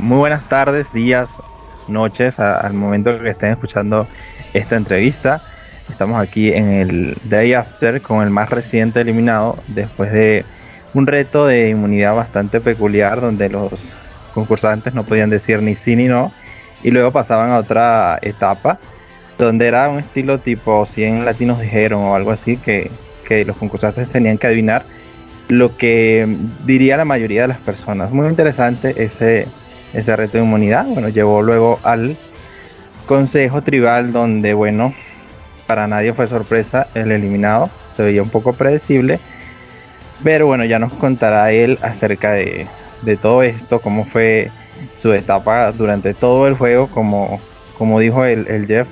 [0.00, 1.30] muy buenas tardes, días,
[1.88, 4.06] noches, al momento que estén escuchando
[4.54, 5.42] esta entrevista.
[5.90, 10.44] Estamos aquí en el Day After con el más reciente eliminado después de
[10.94, 13.94] un reto de inmunidad bastante peculiar donde los
[14.34, 16.32] concursantes no podían decir ni sí ni no
[16.82, 18.78] y luego pasaban a otra etapa
[19.38, 22.90] donde era un estilo tipo 100 latinos dijeron o algo así que,
[23.26, 24.84] que los concursantes tenían que adivinar
[25.48, 26.26] lo que
[26.64, 28.10] diría la mayoría de las personas.
[28.10, 29.48] Muy interesante ese,
[29.92, 30.86] ese reto de inmunidad.
[30.86, 32.16] Bueno, llevó luego al
[33.06, 34.94] consejo tribal donde, bueno,
[35.66, 37.70] para nadie fue sorpresa el eliminado.
[37.94, 39.20] Se veía un poco predecible.
[40.24, 42.66] Pero bueno, ya nos contará él acerca de,
[43.02, 44.50] de todo esto, cómo fue
[44.92, 47.40] su etapa durante todo el juego, como,
[47.76, 48.86] como dijo el, el Jeff,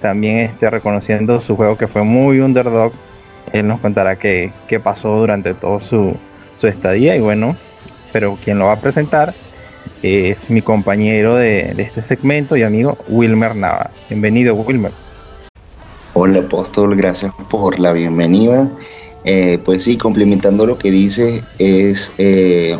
[0.00, 2.92] también este, reconociendo su juego que fue muy underdog
[3.52, 4.52] él nos contará qué,
[4.82, 6.16] pasó durante todo su,
[6.62, 7.56] estadía y bueno,
[8.12, 9.34] pero quien lo va a presentar
[10.02, 13.90] es mi compañero de, este segmento y amigo Wilmer Nava.
[14.08, 14.92] Bienvenido Wilmer.
[16.12, 18.70] Hola apóstol, gracias por la bienvenida.
[19.24, 22.78] Eh, pues sí, complementando lo que dice, es eh,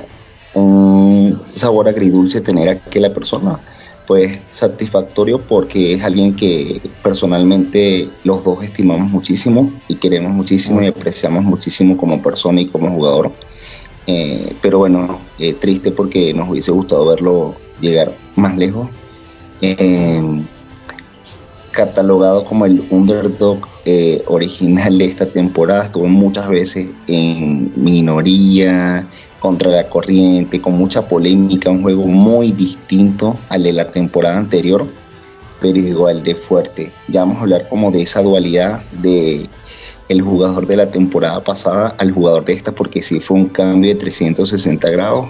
[0.54, 3.60] un sabor agridulce tener a que la persona
[4.06, 10.88] pues satisfactorio porque es alguien que personalmente los dos estimamos muchísimo y queremos muchísimo y
[10.88, 13.32] apreciamos muchísimo como persona y como jugador.
[14.06, 18.88] Eh, pero bueno, eh, triste porque nos hubiese gustado verlo llegar más lejos.
[19.60, 20.22] Eh,
[21.70, 23.66] catalogado como el underdog
[24.26, 29.06] original de esta temporada, estuvo muchas veces en minoría,
[29.44, 34.86] contra la corriente, con mucha polémica, un juego muy distinto al de la temporada anterior,
[35.60, 36.92] pero igual de fuerte.
[37.08, 39.46] Ya vamos a hablar como de esa dualidad de
[40.08, 43.94] el jugador de la temporada pasada al jugador de esta, porque sí fue un cambio
[43.94, 45.28] de 360 grados.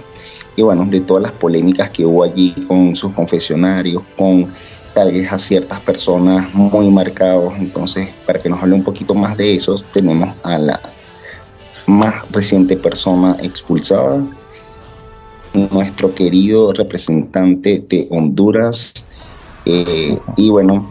[0.55, 4.51] Y bueno, de todas las polémicas que hubo allí con sus confesionarios, con
[4.93, 7.53] tal vez a ciertas personas muy marcados.
[7.59, 10.79] Entonces, para que nos hable un poquito más de eso, tenemos a la
[11.87, 14.23] más reciente persona expulsada,
[15.71, 18.93] nuestro querido representante de Honduras
[19.65, 20.87] eh, y bueno,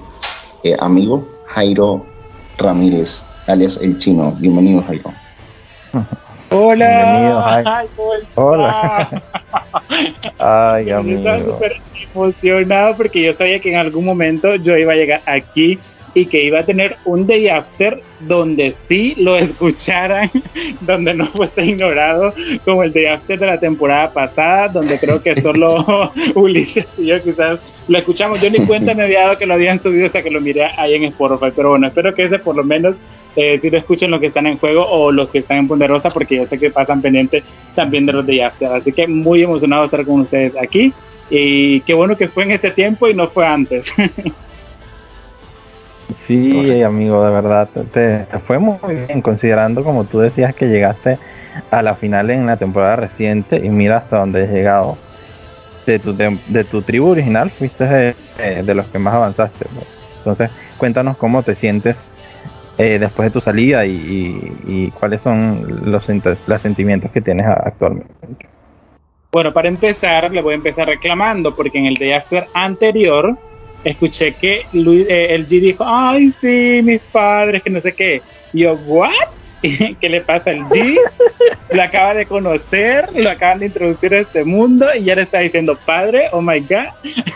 [0.63, 2.05] eh, amigo Jairo
[2.59, 4.33] Ramírez, alias El Chino.
[4.33, 5.13] Bienvenido, Jairo.
[6.51, 7.85] Hola.
[8.35, 9.23] Hola.
[10.39, 11.19] Ay, amigo.
[11.19, 11.73] Estaba súper
[12.15, 15.79] emocionado porque yo sabía que en algún momento yo iba a llegar aquí
[16.15, 20.31] y que iba a tener un day after donde sí lo escucharan,
[20.81, 22.33] donde no fuese ignorado
[22.65, 25.77] como el day after de la temporada pasada, donde creo que solo
[26.35, 28.41] Ulises y yo quizás lo escuchamos.
[28.41, 30.95] Yo ni cuenta me había dado que lo habían subido hasta que lo miré ahí
[30.95, 33.03] en Spotify, pero bueno, espero que ese por lo menos
[33.37, 36.11] eh, si lo escuchen los que están en juego o los que están en Ponderosa,
[36.11, 37.43] porque yo sé que pasan pendiente
[37.75, 38.73] también de los day after.
[38.73, 40.93] Así que muy emocionado estar con ustedes aquí.
[41.31, 43.93] Y qué bueno que fue en este tiempo y no fue antes.
[46.13, 48.77] Sí, amigo, de verdad, te, fue muy
[49.07, 51.19] bien, considerando como tú decías que llegaste
[51.71, 54.99] a la final en la temporada reciente y mira hasta dónde has llegado.
[55.87, 59.67] De tu, de, tu tribu original fuiste de, los que más avanzaste.
[59.75, 59.99] Pues.
[60.19, 62.03] Entonces, cuéntanos cómo te sientes
[62.79, 66.09] eh, después de tu salida y, cuáles son los,
[66.47, 68.49] los sentimientos que tienes actualmente.
[69.31, 73.37] Bueno, para empezar, le voy a empezar reclamando, porque en el Day After anterior
[73.85, 78.23] escuché que Luis, eh, el G dijo, ay, sí, mis padres, que no sé qué.
[78.53, 79.13] Y yo, ¿what?
[80.01, 80.97] ¿Qué le pasa al G?
[81.71, 85.41] Lo acaba de conocer, lo acaban de introducir a este mundo y ya le está
[85.41, 86.89] diciendo padre, oh my god.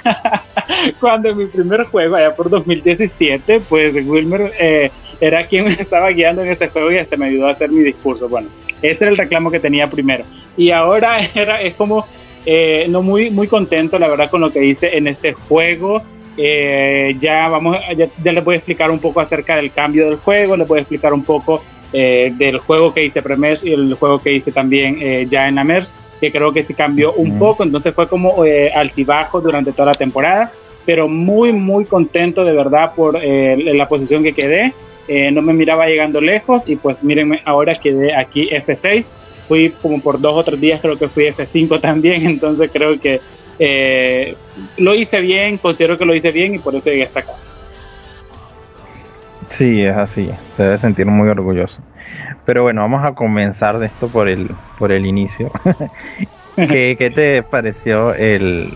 [1.01, 6.11] Cuando en mi primer juego, allá por 2017, pues Wilmer eh, era quien me estaba
[6.11, 8.29] guiando en ese juego y hasta me ayudó a hacer mi discurso.
[8.29, 8.49] Bueno,
[8.83, 10.25] este era el reclamo que tenía primero.
[10.57, 12.07] Y ahora era, es como,
[12.45, 16.03] eh, no muy, muy contento, la verdad, con lo que hice en este juego.
[16.41, 20.57] Eh, ya vamos, ya, les voy a explicar un poco acerca del cambio del juego,
[20.57, 24.21] les voy a explicar un poco eh, del juego que hice Premes y el juego
[24.21, 27.65] que hice también eh, ya en la MERS, que creo que sí cambió un poco,
[27.65, 30.53] entonces fue como altibajo durante toda la temporada,
[30.87, 34.73] pero muy, muy contento de verdad por la posición que quedé.
[35.33, 39.05] no me miraba llegando lejos y pues mírenme, ahora quedé aquí F6.
[39.49, 43.21] Fui como por dos o tres días, creo que fui F5 también, entonces creo que
[43.59, 44.37] eh,
[44.77, 47.33] lo hice bien, considero que lo hice bien y por eso llegué hasta acá.
[49.51, 51.81] Sí, es así, se debe sentir muy orgulloso.
[52.45, 55.51] Pero bueno, vamos a comenzar de esto por el, por el inicio.
[56.57, 58.69] ¿Qué, te pareció el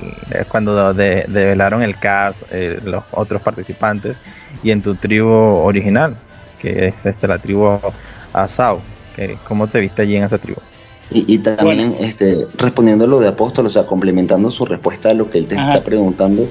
[0.49, 4.17] cuando develaron el cast, eh, los otros participantes
[4.63, 6.17] y en tu tribu original,
[6.61, 7.81] que es este, la tribu
[8.33, 8.81] Asau?
[9.49, 10.61] ¿Cómo te viste allí en esa tribu?
[11.11, 15.31] Y, también este, respondiendo a lo de Apóstol, o sea, complementando su respuesta a lo
[15.31, 16.47] que él te está preguntando,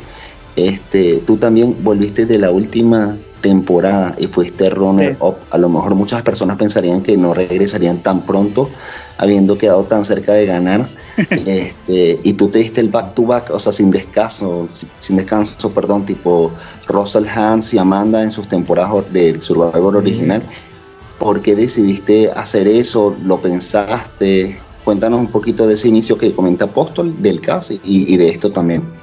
[0.56, 5.38] este, tú también volviste de la última temporada y fuiste runner up.
[5.50, 8.70] A lo mejor muchas personas pensarían que no regresarían tan pronto,
[9.18, 10.90] habiendo quedado tan cerca de ganar.
[11.18, 14.70] este, y tú te diste el back to back, o sea, sin descanso,
[15.00, 16.52] sin descanso, perdón, tipo
[16.88, 20.44] Russell Hans y Amanda en sus temporadas del Survivor original.
[21.22, 23.16] ¿Por qué decidiste hacer eso?
[23.24, 24.58] ¿Lo pensaste?
[24.84, 27.80] Cuéntanos un poquito de ese inicio que comenta Apóstol del caso y,
[28.12, 29.01] y de esto también.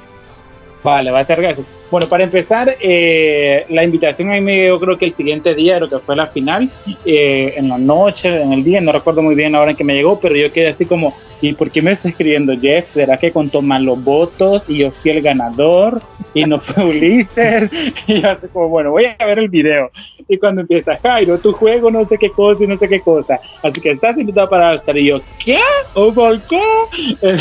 [0.83, 1.67] Vale, va a ser gracias.
[1.91, 5.75] Bueno, para empezar, eh, la invitación a mí me llegó creo que el siguiente día
[5.75, 6.69] de lo que fue la final,
[7.03, 9.83] eh, en la noche, en el día, no recuerdo muy bien la hora en que
[9.83, 12.85] me llegó, pero yo quedé así como, ¿y por qué me está escribiendo Jeff?
[12.85, 15.99] ¿Será que contó mal los votos y yo fui el ganador
[16.35, 17.71] y no fue Ulises?
[18.07, 19.89] Y yo así como, bueno, voy a ver el video.
[20.27, 23.39] Y cuando empieza, Jairo, tu juego no sé qué cosa y no sé qué cosa.
[23.63, 24.95] Así que estás invitado para Alzar.
[24.95, 25.59] Y yo, ¿qué?
[25.95, 27.39] ¿Oh my God?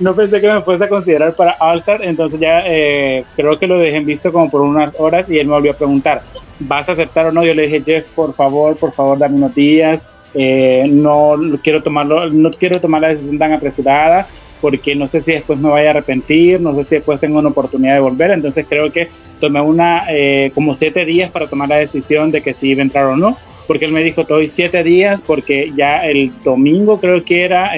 [0.00, 3.78] no pensé que me fuese a considerar para Alzar, entonces ya eh, creo que lo
[3.78, 6.22] dejé en visto como por unas horas y él me volvió a preguntar,
[6.58, 7.44] ¿vas a aceptar o no?
[7.44, 10.04] Yo le dije, Jeff, por favor, por favor, dame unos días.
[10.34, 14.26] Eh, no quiero tomarlo, no quiero tomar la decisión tan apresurada
[14.60, 17.48] porque no sé si después me vaya a arrepentir, no sé si después tengo una
[17.48, 19.08] oportunidad de volver, entonces creo que
[19.40, 22.84] tomé una eh, como siete días para tomar la decisión de que si iba a
[22.84, 26.98] entrar o no, porque él me dijo, te doy siete días porque ya el domingo
[27.00, 27.72] creo que era,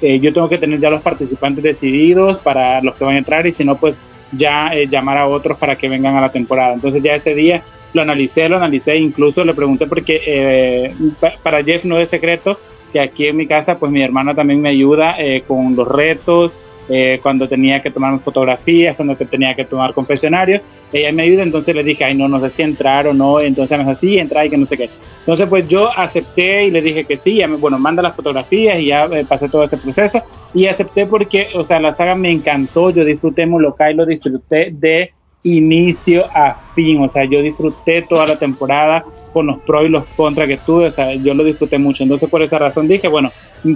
[0.00, 3.46] eh, yo tengo que tener ya los participantes decididos para los que van a entrar
[3.46, 4.00] y si no, pues
[4.32, 6.74] ya eh, llamar a otros para que vengan a la temporada.
[6.74, 7.62] Entonces ya ese día
[7.92, 10.94] lo analicé, lo analicé, incluso le pregunté porque eh,
[11.42, 12.58] para Jeff no es secreto
[12.92, 16.56] que aquí en mi casa pues mi hermana también me ayuda eh, con los retos,
[16.88, 20.62] eh, cuando tenía que tomar fotografías, cuando tenía que tomar confesionarios,
[20.92, 23.78] ella me ayuda, entonces le dije, ay, no, no sé si entrar o no, entonces
[23.78, 24.90] me dijo, sí, entra y que no sé qué.
[25.20, 28.78] Entonces, pues yo acepté y le dije que sí, ya me, bueno, manda las fotografías
[28.78, 30.22] y ya eh, pasé todo ese proceso
[30.52, 35.12] y acepté porque, o sea, la saga me encantó, yo disfruté Molokai, lo disfruté de
[35.42, 40.04] inicio a fin, o sea, yo disfruté toda la temporada con los pros y los
[40.16, 43.32] contras que tuve, o sea, yo lo disfruté mucho, entonces por esa razón dije, bueno,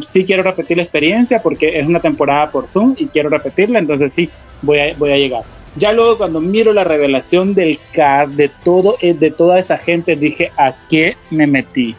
[0.06, 4.12] sí quiero repetir la experiencia porque es una temporada por Zoom y quiero repetirla, entonces
[4.12, 4.28] sí,
[4.62, 5.43] voy a, voy a llegar.
[5.76, 10.14] Ya luego cuando miro la revelación del cast, de todo, eh, de toda esa gente,
[10.14, 11.96] dije, ¿a qué me metí?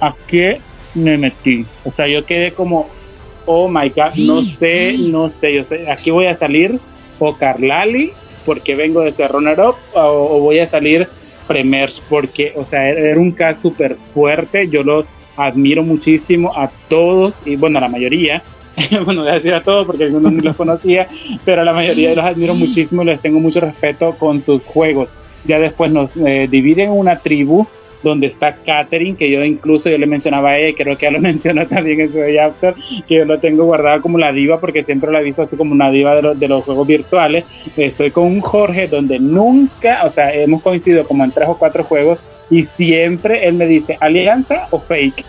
[0.00, 0.60] ¿A qué
[0.94, 1.64] me metí?
[1.84, 2.88] O sea, yo quedé como,
[3.46, 6.80] oh my god, no sé, no sé, yo sé, aquí voy a salir
[7.18, 8.12] o Carlali
[8.44, 11.08] porque vengo de ser runner up o, voy a salir
[11.46, 15.06] Premiers porque, o sea, era un cast súper fuerte, yo lo
[15.36, 18.42] admiro muchísimo a todos y bueno, a la mayoría,
[19.04, 21.08] bueno, voy a decir a todos porque algunos ni los conocía,
[21.44, 25.08] pero a la mayoría los admiro muchísimo y les tengo mucho respeto con sus juegos.
[25.44, 27.66] Ya después nos eh, dividen en una tribu
[28.02, 31.16] donde está Catherine, que yo incluso yo le mencionaba a ella, y creo que ella
[31.18, 32.74] lo mencionó también en su Day After,
[33.06, 35.90] que yo lo tengo guardado como la diva, porque siempre la visto así como una
[35.90, 37.44] diva de, de los juegos virtuales.
[37.76, 41.84] Estoy con un Jorge donde nunca, o sea, hemos coincidido como en tres o cuatro
[41.84, 42.18] juegos,
[42.50, 45.24] y siempre él me dice, alianza o fake.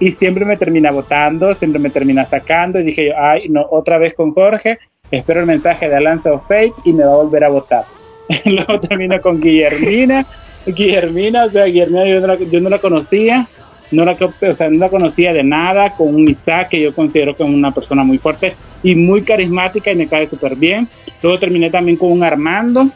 [0.00, 2.80] Y siempre me termina votando, siempre me termina sacando.
[2.80, 4.78] Y dije yo, ay, no, otra vez con Jorge,
[5.10, 7.84] espero el mensaje de alianza o fake y me va a volver a votar.
[8.44, 10.26] Luego termino con Guillermina.
[10.66, 13.48] Guillermina, o sea, Guillermina yo no la, yo no la conocía.
[13.90, 17.36] No la, o sea, no la conocía de nada, con un Isaac que yo considero
[17.36, 20.88] que es una persona muy fuerte y muy carismática y me cae súper bien.
[21.22, 22.88] Luego terminé también con un Armando,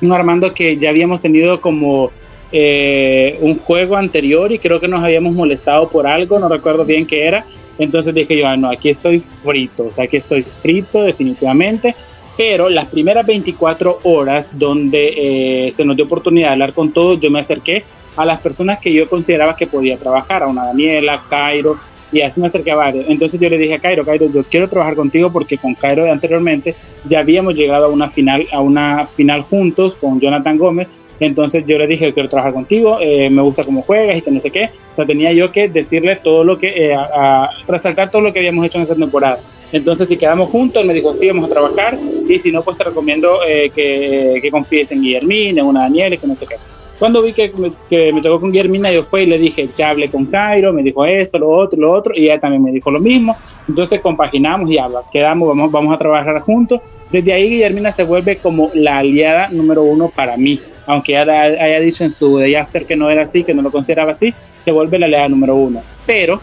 [0.00, 2.10] un Armando que ya habíamos tenido como
[2.52, 7.06] eh, un juego anterior y creo que nos habíamos molestado por algo, no recuerdo bien
[7.06, 7.44] qué era.
[7.78, 11.94] Entonces dije yo, ah, no, aquí estoy frito, o sea, aquí estoy frito definitivamente.
[12.36, 17.18] Pero las primeras 24 horas donde eh, se nos dio oportunidad de hablar con todos,
[17.18, 17.84] yo me acerqué
[18.16, 21.78] a las personas que yo consideraba que podía trabajar, a una Daniela, Cairo,
[22.12, 23.04] y así me acerqué a varios.
[23.08, 26.76] Entonces yo le dije a Cairo, Cairo, yo quiero trabajar contigo porque con Cairo anteriormente
[27.04, 30.88] ya habíamos llegado a una final, a una final juntos con Jonathan Gómez
[31.20, 34.40] entonces yo le dije, quiero trabajar contigo, eh, me gusta cómo juegas y que no
[34.40, 34.70] sé qué.
[34.92, 38.40] O sea, tenía yo que decirle todo lo que, eh, a, resaltar todo lo que
[38.40, 39.40] habíamos hecho en esa temporada.
[39.72, 41.98] Entonces, si quedamos juntos, él me dijo, sí, vamos a trabajar.
[42.28, 46.16] Y si no, pues te recomiendo eh, que, que, confíes en Guillermina, en una Daniela
[46.16, 46.56] que no sé qué.
[46.98, 47.52] Cuando vi que
[47.90, 50.82] que me tocó con Guillermina, yo fui y le dije, ya hablé con Cairo, me
[50.82, 53.36] dijo esto, lo otro, lo otro, y ella también me dijo lo mismo.
[53.68, 56.80] Entonces compaginamos y habla, quedamos, vamos, vamos a trabajar juntos.
[57.10, 62.04] Desde ahí Guillermina se vuelve como la aliada número uno para mí aunque haya dicho
[62.04, 64.32] en su de After que no era así, que no lo consideraba así,
[64.64, 65.82] se vuelve la lea número uno.
[66.06, 66.40] Pero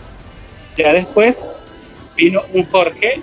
[0.75, 1.47] ya después
[2.15, 3.21] vino un Jorge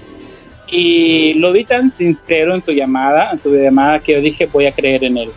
[0.67, 4.67] y lo vi tan sincero en su llamada, en su llamada, que yo dije voy
[4.67, 5.31] a creer en él.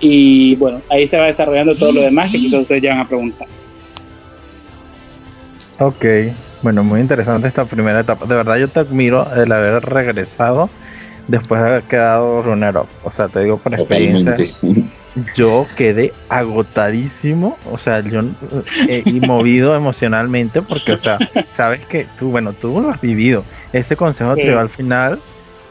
[0.00, 3.48] Y bueno, ahí se va desarrollando todo lo demás que quizás ustedes van a preguntar.
[5.78, 6.04] Ok,
[6.62, 8.24] Bueno, muy interesante esta primera etapa.
[8.24, 10.70] De verdad yo te admiro el haber regresado
[11.28, 12.88] después de haber quedado runner-up.
[13.04, 14.36] O sea, te digo por experiencia.
[15.34, 18.20] Yo quedé agotadísimo, o sea, yo
[18.88, 21.18] eh, y movido emocionalmente porque, o sea,
[21.54, 23.44] sabes que tú, bueno, tú lo has vivido.
[23.72, 24.48] Ese consejo sí.
[24.48, 25.18] al final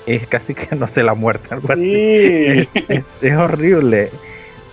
[0.08, 1.94] es casi que, no sé, la muerte, algo así.
[1.94, 4.12] Es, es, es horrible.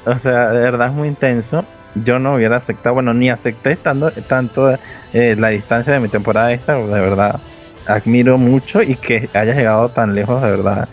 [0.07, 1.64] O sea, de verdad es muy intenso
[1.95, 4.76] yo no hubiera aceptado, bueno, ni acepté estando tanto
[5.12, 7.41] eh, la distancia de mi temporada esta, de verdad,
[7.87, 10.88] admiro mucho y que hayas llegado tan lejos, de verdad,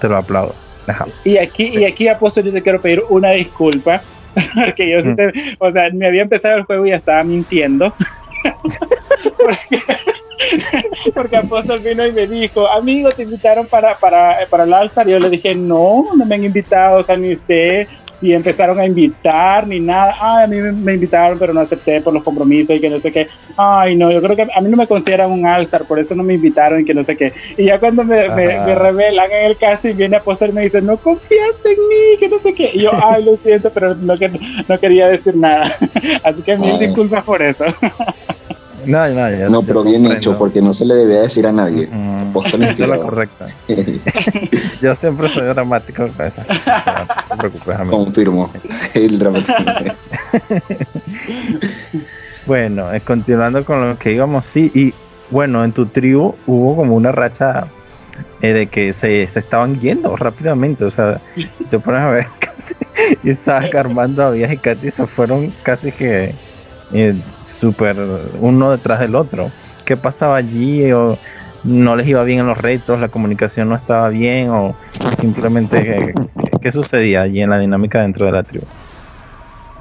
[0.00, 0.54] te lo aplaudo.
[0.86, 1.06] Ajá.
[1.24, 4.02] Y aquí, y aquí apóstol, yo te quiero pedir una disculpa,
[4.54, 5.32] porque yo sí te, mm.
[5.58, 7.94] o sea, me había empezado el juego y ya estaba mintiendo.
[9.36, 9.82] porque,
[11.14, 15.06] porque Apóstol vino y me dijo, amigo, te invitaron para, para, para el alzar.
[15.06, 17.86] Y yo le dije, no, no me han invitado, o sea, ni usted,
[18.22, 20.14] y empezaron a invitar ni nada.
[20.20, 23.10] Ay, a mí me invitaron, pero no acepté por los compromisos y que no sé
[23.10, 23.26] qué.
[23.56, 26.22] Ay, no, yo creo que a mí no me consideran un alzar, por eso no
[26.22, 27.32] me invitaron y que no sé qué.
[27.56, 30.62] Y ya cuando me, me, me, revelan en el casting, viene a posar y me
[30.62, 32.70] dice, no confiaste en mí, que no sé qué.
[32.72, 34.14] Y yo, ay, lo siento, pero no,
[34.68, 35.64] no quería decir nada.
[36.22, 37.64] Así que mil disculpas por eso.
[38.86, 40.18] No, no, ya, no pero bien comprendo.
[40.18, 41.88] hecho, porque no se le debe decir a nadie.
[41.90, 43.48] Mm, es la correcta.
[44.80, 46.42] yo siempre soy dramático con eso.
[46.46, 48.04] No te preocupes, amigo.
[48.04, 48.50] Confirmo.
[48.94, 49.54] El dramático.
[52.46, 54.94] bueno, eh, continuando con lo que íbamos, sí, y
[55.30, 57.66] bueno, en tu tribu hubo como una racha
[58.42, 61.20] eh, de que se, se, estaban yendo rápidamente, o sea,
[61.70, 62.74] te pones a ver casi,
[63.22, 66.34] y estaba armando a Vías y Katy se fueron casi que
[66.92, 67.14] eh,
[67.46, 67.96] súper
[68.40, 69.50] uno detrás del otro.
[69.84, 70.90] ¿Qué pasaba allí?
[70.92, 71.18] ¿O
[71.64, 72.98] no les iba bien en los retos?
[72.98, 74.50] ¿La comunicación no estaba bien?
[74.50, 74.74] ¿O
[75.20, 76.14] simplemente qué,
[76.60, 78.66] qué sucedía allí en la dinámica dentro de la tribu?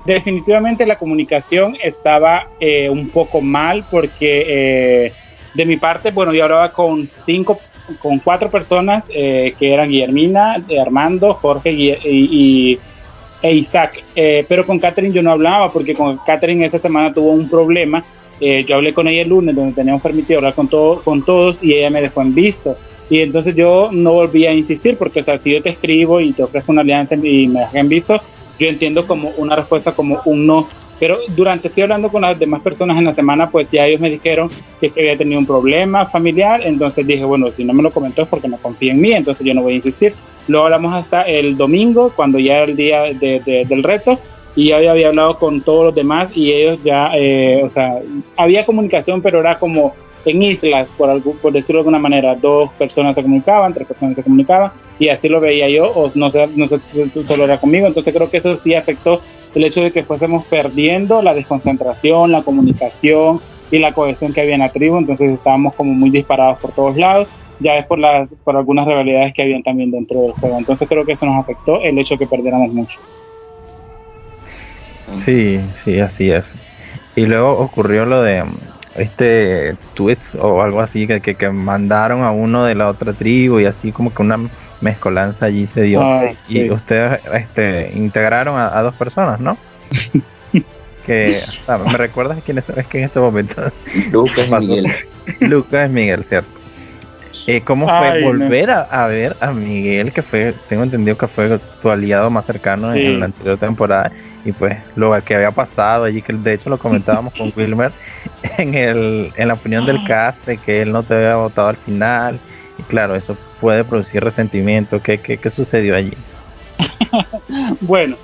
[0.06, 5.14] Definitivamente la comunicación estaba eh, un poco mal porque eh,
[5.54, 7.60] de mi parte, bueno, yo hablaba con cinco,
[8.02, 12.80] con cuatro personas eh, que eran Guillermina, Armando, Jorge y
[13.42, 14.04] e Isaac.
[14.16, 18.04] Eh, pero con Catherine yo no hablaba porque con Catherine esa semana tuvo un problema.
[18.40, 21.64] Eh, yo hablé con ella el lunes donde teníamos permitido hablar con, todo, con todos
[21.64, 22.76] y ella me dejó en visto.
[23.10, 26.32] Y entonces yo no volví a insistir porque, o sea, si yo te escribo y
[26.32, 28.22] te ofrezco una alianza y me dejan visto,
[28.58, 30.68] yo entiendo como una respuesta como un no
[31.02, 34.12] pero durante fui hablando con las demás personas en la semana, pues ya ellos me
[34.12, 38.22] dijeron que, había tenido un problema familiar, entonces dije, bueno, si no me lo comentó
[38.22, 40.14] es porque no confía en mí, entonces yo no voy a insistir.
[40.48, 44.20] Luego hablamos hasta el domingo, cuando ya era el día de, de, del reto,
[44.56, 47.96] y ya había hablado con todos los demás y ellos ya, eh, o sea,
[48.38, 52.70] había comunicación, pero era como en islas, por, algo, por decirlo de alguna manera, dos
[52.74, 56.46] personas se comunicaban, tres personas se comunicaban, y así lo veía yo, o no sé,
[56.56, 59.20] no sé si solo era conmigo, entonces creo que eso sí afectó
[59.54, 64.56] el hecho de que fuésemos perdiendo la desconcentración, la comunicación y la cohesión que había
[64.56, 67.28] en la tribu, entonces estábamos como muy disparados por todos lados,
[67.60, 71.06] ya es por, las, por algunas rivalidades que habían también dentro del juego, entonces creo
[71.06, 73.00] que eso nos afectó el hecho de que perdiéramos mucho.
[75.26, 76.46] Sí, sí, así es.
[77.16, 78.46] Y luego ocurrió lo de
[78.96, 83.60] este tweets o algo así que, que, que, mandaron a uno de la otra tribu
[83.60, 84.38] y así como que una
[84.82, 86.60] mezcolanza allí se dio Ay, sí.
[86.60, 89.58] y ustedes este, integraron a, a dos personas, ¿no?
[91.06, 91.36] que
[91.68, 93.56] ah, me recuerdas quién es, es que en este momento
[94.12, 94.88] Lucas Miguel
[95.40, 96.50] Lucas Miguel, cierto.
[97.48, 98.76] Eh, ¿Cómo fue Ay, volver no.
[98.76, 102.94] a, a, ver a Miguel, que fue, tengo entendido que fue tu aliado más cercano
[102.94, 103.00] sí.
[103.00, 104.12] en la anterior temporada?
[104.46, 107.92] y pues lo que había pasado allí, que de hecho lo comentábamos con Wilmer
[108.58, 111.78] en, el, en la opinión del cast, de que él no te había votado al
[111.78, 112.40] final,
[112.78, 115.02] y claro, eso puede producir resentimiento.
[115.02, 116.14] ¿Qué, qué, qué sucedió allí?
[117.82, 118.18] bueno,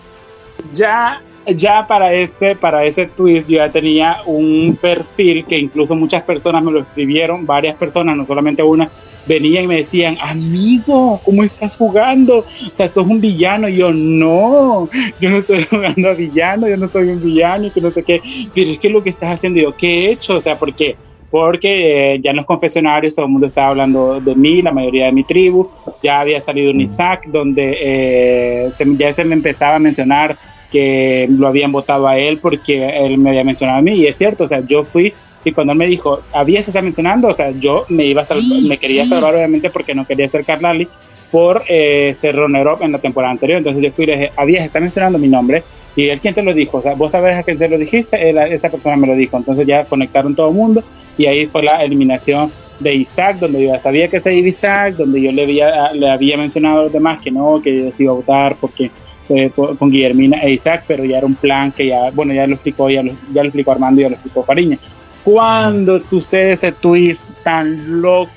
[0.72, 6.24] ya, ya para, este, para ese twist yo ya tenía un perfil que incluso muchas
[6.24, 8.90] personas me lo escribieron, varias personas, no solamente una,
[9.28, 12.40] venían y me decían, amigo, ¿cómo estás jugando?
[12.40, 13.70] O sea, sos un villano.
[13.70, 14.90] Y yo, no,
[15.20, 18.04] yo no estoy jugando a villano, yo no soy un villano y que no sé
[18.04, 18.22] qué.
[18.54, 20.38] Pero es que lo que estás haciendo, yo, ¿qué he hecho?
[20.38, 20.96] O sea, ¿por qué?
[21.30, 25.06] Porque eh, ya en los confesionarios todo el mundo estaba hablando de mí, la mayoría
[25.08, 25.70] de mi tribu.
[26.02, 30.38] Ya había salido un Isaac donde eh, se, ya se me empezaba a mencionar
[30.72, 33.96] que lo habían votado a él porque él me había mencionado a mí.
[33.96, 36.82] Y es cierto, o sea, yo fui y cuando él me dijo, había se está
[36.82, 40.28] mencionando, o sea, yo me iba a salvar, me quería salvar obviamente porque no quería
[40.28, 40.88] ser Carlali
[41.32, 43.60] por eh, ser runner-up en la temporada anterior.
[43.60, 45.64] Entonces yo fui y le dije, había se está mencionando mi nombre.
[45.98, 46.78] Y él, ¿quién te lo dijo?
[46.78, 49.36] O sea, vos sabés a quién se lo dijiste, él, esa persona me lo dijo.
[49.36, 50.84] Entonces ya conectaron todo el mundo
[51.18, 55.20] y ahí fue la eliminación de Isaac, donde yo sabía que se iba Isaac, donde
[55.20, 58.16] yo le había, le había mencionado a los demás que no, que yo iba a
[58.16, 58.92] votar porque
[59.30, 62.54] eh, con Guillermina e Isaac, pero ya era un plan que ya, bueno, ya lo
[62.54, 64.78] explicó, ya lo, ya lo explicó Armando y ya lo explicó Fariña.
[65.24, 68.32] cuando sucede ese twist tan loco,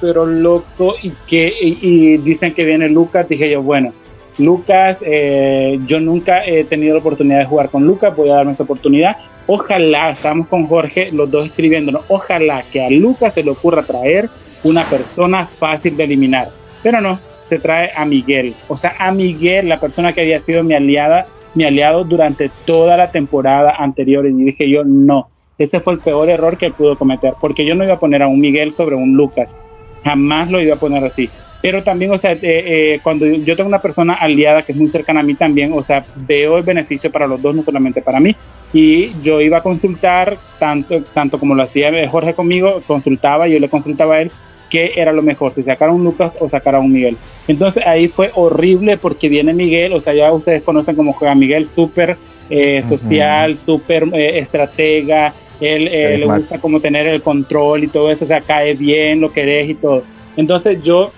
[0.00, 3.92] pero loco, y que y, dicen que viene Lucas, dije yo, bueno,
[4.38, 8.52] Lucas, eh, yo nunca he tenido la oportunidad de jugar con Lucas, voy a darme
[8.52, 9.16] esa oportunidad.
[9.46, 14.30] Ojalá, estamos con Jorge, los dos escribiéndonos, ojalá que a Lucas se le ocurra traer
[14.64, 16.50] una persona fácil de eliminar.
[16.82, 18.54] Pero no, se trae a Miguel.
[18.68, 22.96] O sea, a Miguel, la persona que había sido mi aliada, mi aliado durante toda
[22.96, 24.26] la temporada anterior.
[24.26, 27.84] Y dije yo, no, ese fue el peor error que pudo cometer, porque yo no
[27.84, 29.58] iba a poner a un Miguel sobre un Lucas.
[30.04, 31.28] Jamás lo iba a poner así.
[31.62, 34.90] Pero también, o sea, eh, eh, cuando yo tengo una persona aliada que es muy
[34.90, 38.20] cercana a mí también, o sea, veo el beneficio para los dos, no solamente para
[38.20, 38.36] mí.
[38.72, 43.68] Y yo iba a consultar, tanto, tanto como lo hacía Jorge conmigo, consultaba, yo le
[43.68, 44.32] consultaba a él
[44.72, 47.18] qué era lo mejor, si sacar a un Lucas o sacar a un Miguel.
[47.46, 51.66] Entonces ahí fue horrible porque viene Miguel, o sea, ya ustedes conocen cómo juega Miguel,
[51.66, 52.16] súper
[52.48, 58.10] eh, social, súper eh, estratega, él eh, le gusta como tener el control y todo
[58.10, 60.04] eso, o sea, cae bien, lo que deje y todo.
[60.38, 61.12] Entonces yo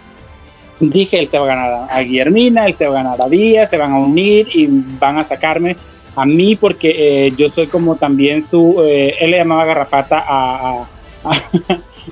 [0.80, 3.70] dije, él se va a ganar a Guillermina, él se va a ganar a Díaz,
[3.70, 5.76] se van a unir y van a sacarme
[6.16, 10.86] a mí porque yo soy como también su, él le llamaba garrapata a,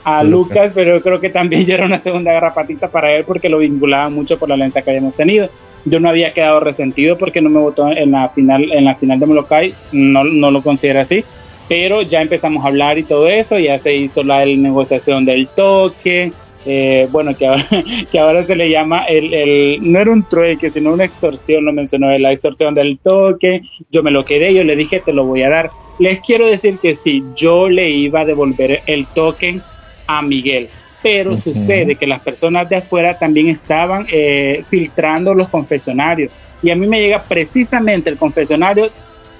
[0.05, 3.59] a Lucas, pero creo que también ya era una segunda garrapatita para él porque lo
[3.59, 5.49] vinculaba mucho por la alianza que habíamos tenido.
[5.85, 9.19] Yo no había quedado resentido porque no me votó en la final, en la final
[9.19, 11.25] de Molokai, no, no lo considero así,
[11.69, 16.33] pero ya empezamos a hablar y todo eso, ya se hizo la negociación del toque,
[16.65, 17.65] eh, bueno, que ahora,
[18.11, 21.73] que ahora se le llama el, el, no era un trueque, sino una extorsión, lo
[21.73, 25.43] mencionó, la extorsión del toque, yo me lo quedé, yo le dije, te lo voy
[25.43, 25.71] a dar.
[25.99, 29.63] Les quiero decir que sí, yo le iba a devolver el token
[30.07, 30.69] a Miguel.
[31.03, 36.31] Pero sucede que las personas de afuera también estaban eh, filtrando los confesionarios.
[36.63, 38.89] Y a mí me llega precisamente el confesionario,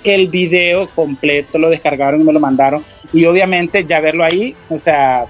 [0.03, 2.83] el video completo, lo descargaron y me lo mandaron.
[3.13, 5.27] Y obviamente ya verlo ahí, o sea,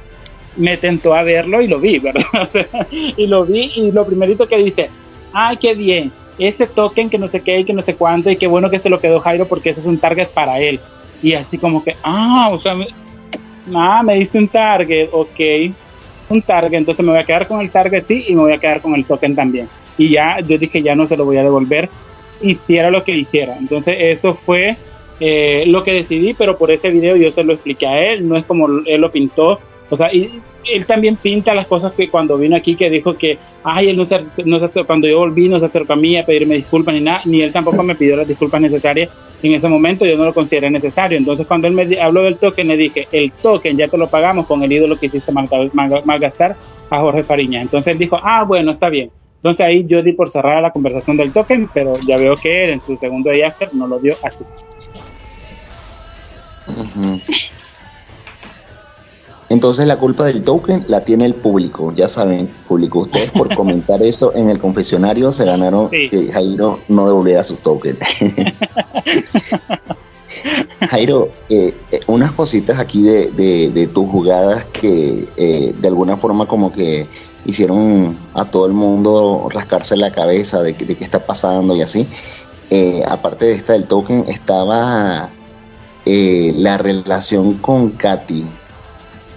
[0.56, 2.22] me tentó a verlo y lo vi, ¿verdad?
[3.16, 4.90] y lo vi y lo primerito que dice,
[5.32, 8.36] ay, qué bien, ese token que no sé qué y que no sé cuánto y
[8.36, 10.80] qué bueno que se lo quedó Jairo porque ese es un target para él.
[11.22, 12.74] Y así como que, ah, o sea,
[13.74, 15.40] ah, me dice un target, ok,
[16.28, 18.58] un target, entonces me voy a quedar con el target, sí, y me voy a
[18.58, 19.68] quedar con el token también.
[19.96, 21.88] Y ya, yo dije, ya no se lo voy a devolver,
[22.40, 23.56] hiciera lo que hiciera.
[23.56, 24.76] Entonces, eso fue
[25.20, 28.36] eh, lo que decidí, pero por ese video yo se lo expliqué a él, no
[28.36, 29.60] es como él lo pintó,
[29.92, 30.26] o sea, y
[30.72, 34.06] él también pinta las cosas que cuando vino aquí, que dijo que, ay, él no
[34.06, 37.02] se, no se, cuando yo volví no se acercó a mí a pedirme disculpas ni
[37.02, 39.10] nada, ni él tampoco me pidió las disculpas necesarias
[39.42, 41.18] en ese momento, yo no lo consideré necesario.
[41.18, 44.46] Entonces, cuando él me habló del token, le dije, el token ya te lo pagamos
[44.46, 46.56] con el ídolo que hiciste malgastar
[46.88, 47.60] a Jorge Fariña.
[47.60, 49.10] Entonces él dijo, ah, bueno, está bien.
[49.34, 52.70] Entonces ahí yo di por cerrada la conversación del token, pero ya veo que él
[52.70, 54.44] en su segundo día after no lo dio así.
[59.52, 64.02] Entonces la culpa del token la tiene el público, ya saben, público, ustedes por comentar
[64.02, 67.98] eso en el confesionario se ganaron que Jairo no devolviera su token.
[70.88, 76.72] Jairo, eh, eh, unas cositas aquí de, tus jugadas que eh, de alguna forma como
[76.72, 77.06] que
[77.44, 82.08] hicieron a todo el mundo rascarse la cabeza de, de qué está pasando y así.
[83.06, 85.28] aparte de esta del token, estaba
[86.06, 88.46] la relación con Katy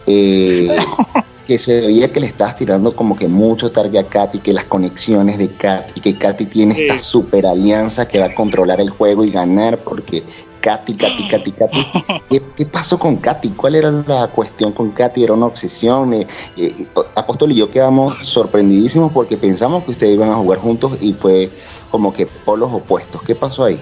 [0.07, 0.75] eh,
[1.47, 4.65] que se veía que le estabas tirando como que mucho target a Katy, que las
[4.65, 9.23] conexiones de Katy, que Katy tiene esta super alianza que va a controlar el juego
[9.23, 10.23] y ganar porque
[10.61, 11.79] Katy, Katy, Katy, Katy.
[12.57, 13.49] ¿Qué, pasó con Katy?
[13.49, 15.23] ¿Cuál era la cuestión con Katy?
[15.23, 16.13] ¿Era una obsesión?
[16.13, 20.97] Eh, eh, Apóstol y yo quedamos sorprendidísimos porque pensamos que ustedes iban a jugar juntos
[20.99, 21.51] y fue
[21.91, 23.21] como que polos opuestos.
[23.21, 23.79] ¿Qué pasó ahí?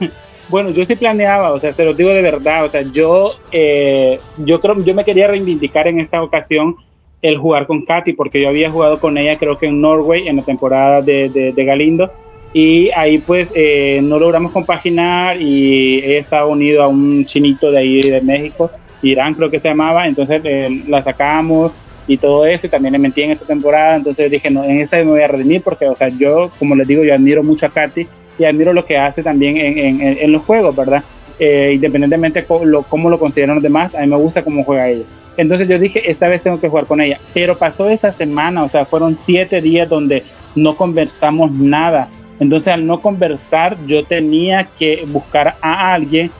[0.50, 4.18] Bueno, yo sí planeaba, o sea, se lo digo de verdad, o sea, yo, eh,
[4.38, 6.74] yo creo, yo me quería reivindicar en esta ocasión
[7.22, 10.36] el jugar con Katy, porque yo había jugado con ella creo que en Norway en
[10.36, 12.10] la temporada de, de, Galindo,
[12.52, 17.78] y ahí pues eh, no logramos compaginar y ella estaba unido a un chinito de
[17.78, 21.70] ahí de México, Irán creo que se llamaba, entonces eh, la sacamos
[22.08, 24.96] y todo eso, y también le mentí en esa temporada, entonces dije, no, en esa
[24.96, 27.68] me voy a redimir, porque, o sea, yo, como les digo, yo admiro mucho a
[27.68, 31.02] Katy, y admiro lo que hace también en, en, los juegos, ¿verdad?
[31.38, 34.64] Eh, independientemente de cómo lo, cómo lo consideran los demás, a mí me gusta cómo
[34.64, 35.04] juega ella.
[35.36, 37.18] Entonces yo dije, esta vez tengo que jugar con ella.
[37.32, 42.08] Pero pasó esa semana, o sea, fueron siete días donde no conversamos nada.
[42.40, 46.30] Entonces al no conversar, yo tenía que buscar a alguien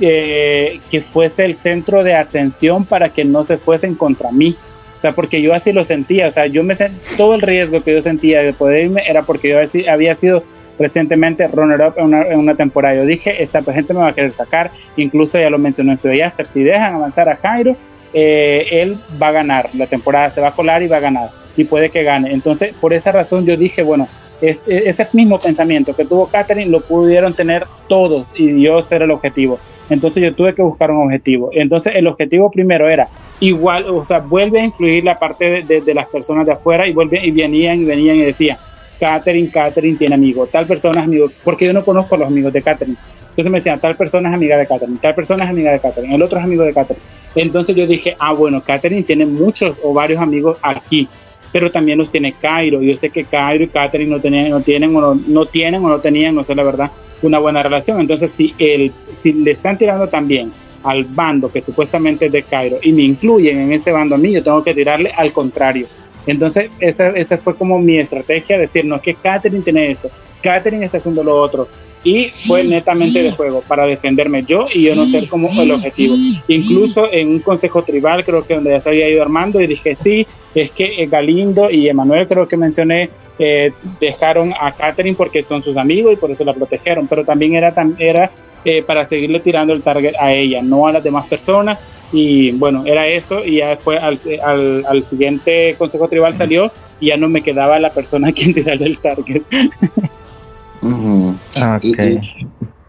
[0.00, 4.56] eh, que fuese el centro de atención para que no se fuesen contra mí.
[4.96, 6.28] O sea, porque yo así lo sentía.
[6.28, 6.74] O sea, yo me
[7.16, 10.44] todo el riesgo que yo sentía de poder irme era porque yo así, había sido
[10.80, 12.96] recientemente runner-up en una, temporada.
[12.96, 16.08] Yo dije, esta gente me va a querer sacar, incluso ya lo mencionó en su
[16.08, 17.76] After, si dejan avanzar a Jairo,
[18.12, 21.30] eh, él va a ganar, la temporada se va a colar y va a ganar,
[21.56, 22.32] y puede que gane.
[22.32, 24.08] Entonces, por esa razón yo dije, bueno,
[24.40, 29.10] es, ese mismo pensamiento que tuvo Catherine lo pudieron tener todos y yo ser el
[29.10, 29.60] objetivo.
[29.90, 31.50] Entonces yo tuve que buscar un objetivo.
[31.52, 33.08] Entonces el objetivo primero era
[33.40, 37.20] igual, o sea, vuelve a incluir la parte de, las personas de afuera y vuelve
[37.24, 38.56] y venían y venían y decían,
[39.00, 42.52] Catherine, Catherine tiene amigo, tal persona es amigo, porque yo no conozco a los amigos
[42.52, 42.96] de Catherine.
[43.30, 46.14] Entonces me decían, tal persona es amiga de Catherine, tal persona es amiga de Catherine,
[46.14, 47.04] el otro es amigo de Catherine.
[47.34, 51.08] Entonces yo dije, ah, bueno, Catherine tiene muchos o varios amigos aquí,
[51.52, 52.82] pero también los tiene Cairo.
[52.82, 55.88] Yo sé que Cairo y Catherine no, tenían, no, tienen, o no, no tienen o
[55.88, 56.90] no tenían, no sé la verdad,
[57.22, 58.00] una buena relación.
[58.00, 62.78] Entonces, si, el, si le están tirando también al bando que supuestamente es de Cairo
[62.82, 65.86] y me incluyen en ese bando a mí, yo tengo que tirarle al contrario.
[66.26, 70.10] Entonces, esa, esa fue como mi estrategia, decir, no es que Catherine tiene esto,
[70.42, 71.68] Catherine está haciendo lo otro.
[72.02, 76.14] Y fue netamente de juego para defenderme yo y yo no ser como el objetivo.
[76.48, 79.94] Incluso en un consejo tribal, creo que donde ya se había ido armando, y dije,
[79.98, 85.62] sí, es que Galindo y Emanuel, creo que mencioné, eh, dejaron a Catherine porque son
[85.62, 88.30] sus amigos y por eso la protegieron, pero también era, era
[88.64, 91.78] eh, para seguirle tirando el target a ella, no a las demás personas.
[92.12, 97.16] Y bueno, era eso y ya después al, al, siguiente Consejo Tribal salió y ya
[97.16, 99.42] no me quedaba la persona a quien tirarle el target.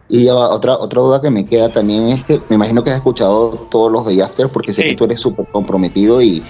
[0.10, 3.68] Y, otra, otra duda que me queda también es que me imagino que has escuchado
[3.70, 6.44] todos los de After porque sé que tú eres súper comprometido y,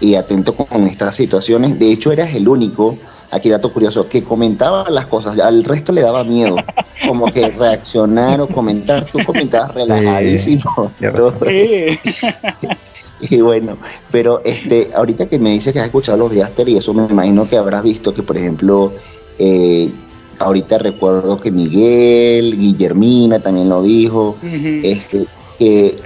[0.00, 1.78] y atento con estas situaciones.
[1.78, 2.98] De hecho, eras el único
[3.30, 6.56] aquí dato curioso, que comentaba las cosas, al resto le daba miedo,
[7.06, 10.92] como que reaccionar o comentar, tú comentabas relajadísimo.
[13.20, 13.76] y bueno,
[14.10, 17.06] pero este, ahorita que me dices que has escuchado los de Aster y eso me
[17.06, 18.92] imagino que habrás visto que, por ejemplo,
[19.38, 19.92] eh,
[20.38, 25.26] ahorita recuerdo que Miguel, Guillermina también lo dijo, este,
[25.58, 25.96] que,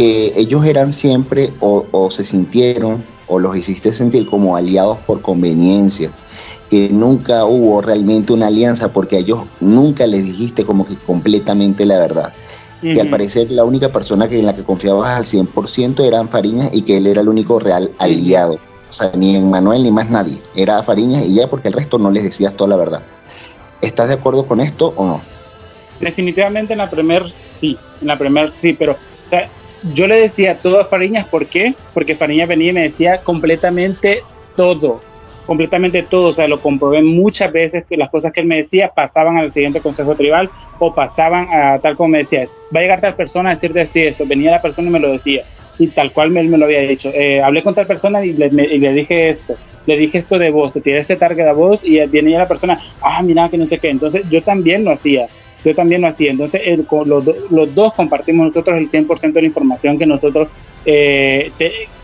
[0.00, 6.12] ellos eran siempre o, o se sintieron o los hiciste sentir como aliados por conveniencia
[6.70, 11.86] que nunca hubo realmente una alianza porque a ellos nunca les dijiste como que completamente
[11.86, 12.32] la verdad.
[12.80, 16.70] Que al parecer la única persona que en la que confiabas al 100% era Fariñas
[16.72, 18.60] y que él era el único real aliado.
[18.88, 20.40] O sea, ni en Manuel ni más nadie.
[20.54, 23.02] Era Fariñas y ya porque el resto no les decías toda la verdad.
[23.80, 25.22] ¿Estás de acuerdo con esto o no?
[25.98, 27.26] Definitivamente en la primera
[27.60, 29.48] sí, en la primera sí, pero o sea,
[29.92, 31.74] yo le decía todo a Fariñas, ¿por qué?
[31.92, 34.22] Porque Fariñas venía y me decía completamente
[34.54, 35.00] todo
[35.48, 38.92] completamente todo, o sea, lo comprobé muchas veces que las cosas que él me decía
[38.94, 43.00] pasaban al siguiente consejo tribal o pasaban a tal como me decía, va a llegar
[43.00, 45.46] tal persona a decirte esto y esto, venía la persona y me lo decía,
[45.78, 48.50] y tal cual él me lo había dicho, eh, hablé con tal persona y le,
[48.92, 49.56] dije esto,
[49.86, 52.78] le dije esto de voz, te tiré ese target a voz y venía la persona,
[53.00, 55.28] ah, mira que no sé qué, entonces yo también lo hacía,
[55.64, 56.30] yo también lo hacía.
[56.30, 56.62] Entonces,
[57.06, 60.48] los, los, dos compartimos nosotros el 100% de la información que nosotros
[60.84, 61.50] eh,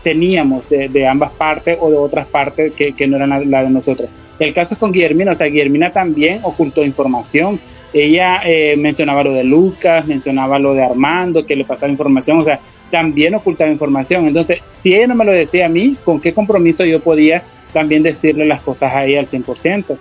[0.03, 4.09] teníamos de, ambas partes o de otras partes que, que no eran la, de nosotros.
[4.37, 7.59] El caso es con Guillermina, o sea, Guillermina también ocultó información.
[7.93, 12.43] Ella eh, mencionaba lo de Lucas, mencionaba lo de Armando, que le pasaba información, o
[12.43, 12.59] sea,
[12.91, 14.27] también ocultaba información.
[14.27, 18.03] Entonces, si ella no me lo decía a mí, ¿con qué compromiso yo podía también
[18.03, 19.97] decirle las cosas a ella al 100%?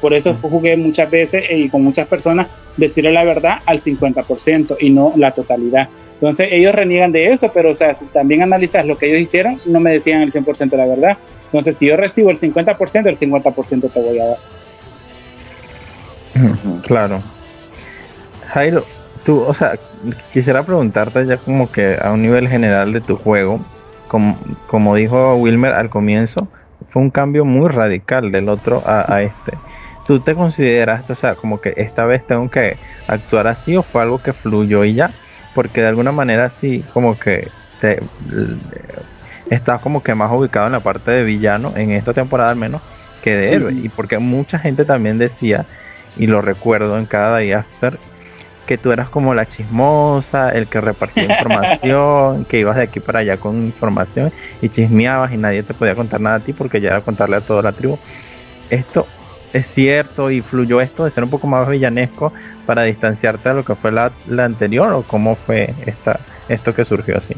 [0.00, 4.90] por eso jugué muchas veces y con muchas personas decirle la verdad al 50% y
[4.90, 5.88] no la totalidad.
[6.14, 9.58] Entonces ellos reniegan de eso, pero o sea, si también analizas lo que ellos hicieron,
[9.64, 11.18] no me decían el 100% de la verdad.
[11.46, 14.38] Entonces si yo recibo el 50%, el 50% te voy a dar.
[16.86, 17.22] Claro.
[18.52, 18.84] Jairo,
[19.24, 19.78] tú, o sea,
[20.32, 23.60] quisiera preguntarte ya como que a un nivel general de tu juego,
[24.08, 26.48] como, como dijo Wilmer al comienzo,
[26.90, 29.52] fue un cambio muy radical del otro a, a este.
[30.10, 34.02] ¿Tú te consideras, o sea, como que esta vez tengo que actuar así o fue
[34.02, 35.12] algo que fluyó y ya?
[35.54, 37.46] Porque de alguna manera sí, como que
[37.80, 38.00] te,
[39.50, 42.82] estás como que más ubicado en la parte de villano en esta temporada al menos
[43.22, 43.72] que de héroe.
[43.72, 45.64] Y porque mucha gente también decía,
[46.16, 47.96] y lo recuerdo en cada día after,
[48.66, 53.20] que tú eras como la chismosa, el que repartía información, que ibas de aquí para
[53.20, 56.88] allá con información y chismeabas y nadie te podía contar nada a ti porque ya
[56.88, 57.96] era contarle a toda la tribu.
[58.70, 59.06] Esto
[59.52, 62.32] es cierto y fluyó esto de ser un poco más villanesco
[62.66, 67.18] para distanciarte de lo que fue la, anterior o cómo fue esta, esto que surgió
[67.18, 67.34] así?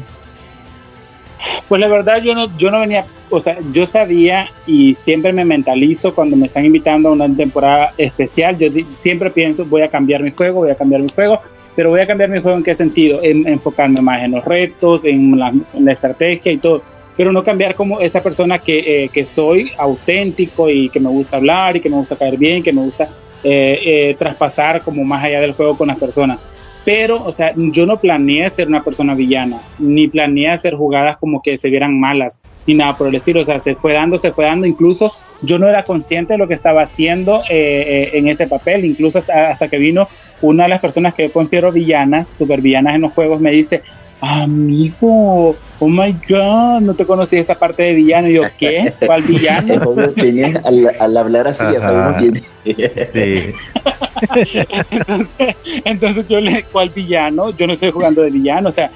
[1.67, 5.43] Pues la verdad yo no, yo no venía, o sea, yo sabía y siempre me
[5.43, 10.21] mentalizo cuando me están invitando a una temporada especial, yo siempre pienso voy a cambiar
[10.23, 11.41] mi juego, voy a cambiar mi juego,
[11.75, 15.03] pero voy a cambiar mi juego en qué sentido, en, enfocarme más en los retos,
[15.03, 16.81] en la, en la estrategia y todo
[17.15, 21.37] pero no cambiar como esa persona que, eh, que, soy auténtico y que me gusta
[21.37, 23.09] hablar y que me gusta caer bien, que me gusta
[23.43, 26.39] eh, traspasar como más allá del juego con las personas.
[26.85, 31.41] Pero, o sea, yo no planeé ser una persona villana, ni planeé hacer jugadas como
[31.41, 33.39] que se vieran malas, ni nada por el estilo.
[33.39, 34.65] O sea, se fue dando, se fue dando.
[34.65, 35.09] Incluso
[35.41, 39.69] yo no era consciente de lo que estaba haciendo en ese papel, incluso hasta, hasta
[39.69, 40.09] que vino
[40.43, 43.81] una de las personas que yo considero villanas, super villanas en los juegos, me dice,
[44.23, 48.29] amigo, oh my god, no te conocí esa parte de villano.
[48.29, 48.93] Y yo, ¿qué?
[49.05, 49.95] ¿Cuál villano?
[50.63, 52.52] al, al, hablar así, ya sabemos quién.
[52.63, 53.53] Sí.
[54.91, 57.51] entonces, entonces yo le, ¿cuál villano?
[57.51, 58.91] Yo no estoy jugando de villano, o sea,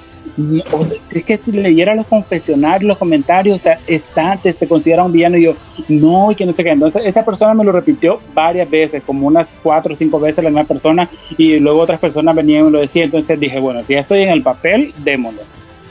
[1.06, 5.12] si es que si leyera los confesionarios, los comentarios, o sea, está, te, considera un
[5.12, 5.54] villano y yo,
[5.88, 6.72] no, y que no sé qué.
[6.72, 10.50] Entonces, esa persona me lo repitió varias veces, como unas cuatro o cinco veces la
[10.50, 13.06] misma persona, y luego otras personas venían y lo decían.
[13.06, 15.42] Entonces dije, bueno, si ya estoy en el papel, démoslo.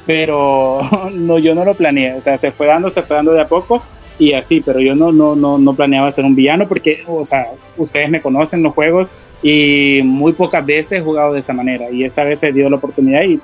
[0.06, 0.80] Pero
[1.12, 3.48] no, yo no lo planeé, o sea, se fue dando, se fue dando de a
[3.48, 3.82] poco
[4.18, 7.46] y así, pero yo no, no, no, no planeaba ser un villano porque, o sea,
[7.76, 9.09] ustedes me conocen los juegos
[9.42, 12.76] y muy pocas veces he jugado de esa manera y esta vez se dio la
[12.76, 13.40] oportunidad y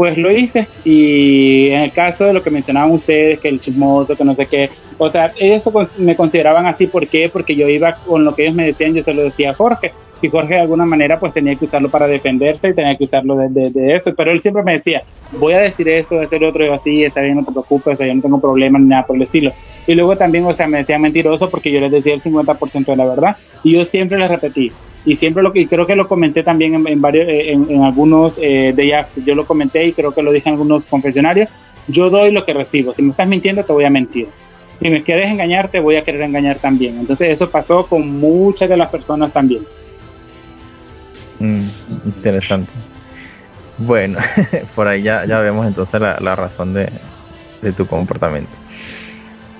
[0.00, 0.66] pues lo hice.
[0.82, 4.46] Y en el caso de lo que mencionaban ustedes, que el chismoso, que no sé
[4.46, 7.28] qué, o sea, ellos me consideraban así, ¿por qué?
[7.28, 9.92] Porque yo iba con lo que ellos me decían, yo se lo decía a Jorge,
[10.22, 13.36] y Jorge de alguna manera pues tenía que usarlo para defenderse y tenía que usarlo
[13.36, 16.42] de, de, eso, pero él siempre me decía, voy a decir esto, voy a hacer
[16.44, 18.86] otro, y así, esa bien, no te preocupes, o sea, yo no tengo problema ni
[18.86, 19.52] nada por el estilo.
[19.86, 22.96] Y luego también, o sea, me decía mentiroso porque yo les decía el 50% de
[22.96, 24.72] la verdad, y yo siempre les repetí,
[25.04, 28.72] y siempre lo que creo que lo comenté también en, varios eh, en, algunos eh,
[28.74, 31.48] de Jax, yo lo comenté y creo que lo dije en algunos confesionarios
[31.88, 32.92] yo doy lo que recibo.
[32.92, 34.28] Si me estás mintiendo te voy a mentir.
[34.80, 36.98] Si me quieres engañar te voy a querer engañar también.
[36.98, 39.62] Entonces eso pasó con muchas de las personas también.
[41.38, 41.68] Mm,
[42.06, 42.70] interesante.
[43.78, 44.18] Bueno
[44.74, 46.90] por ahí ya, ya vemos entonces la, la razón de,
[47.62, 48.50] de tu comportamiento.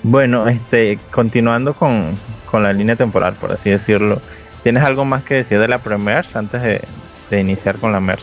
[0.03, 2.19] Bueno este continuando con,
[2.51, 4.21] con la línea temporal por así decirlo
[4.63, 8.23] ¿Tienes algo más que decir de la Premiere antes de, iniciar con la MERS?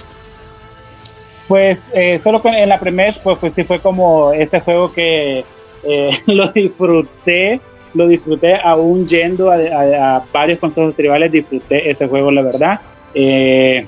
[1.47, 5.45] Pues eh, solo en la Premiere, pues, pues sí fue como este juego que
[5.83, 7.59] eh, lo disfruté,
[7.93, 12.81] lo disfruté aún yendo a, varios consejos tribales, disfruté ese juego, la verdad.
[13.13, 13.87] Eh,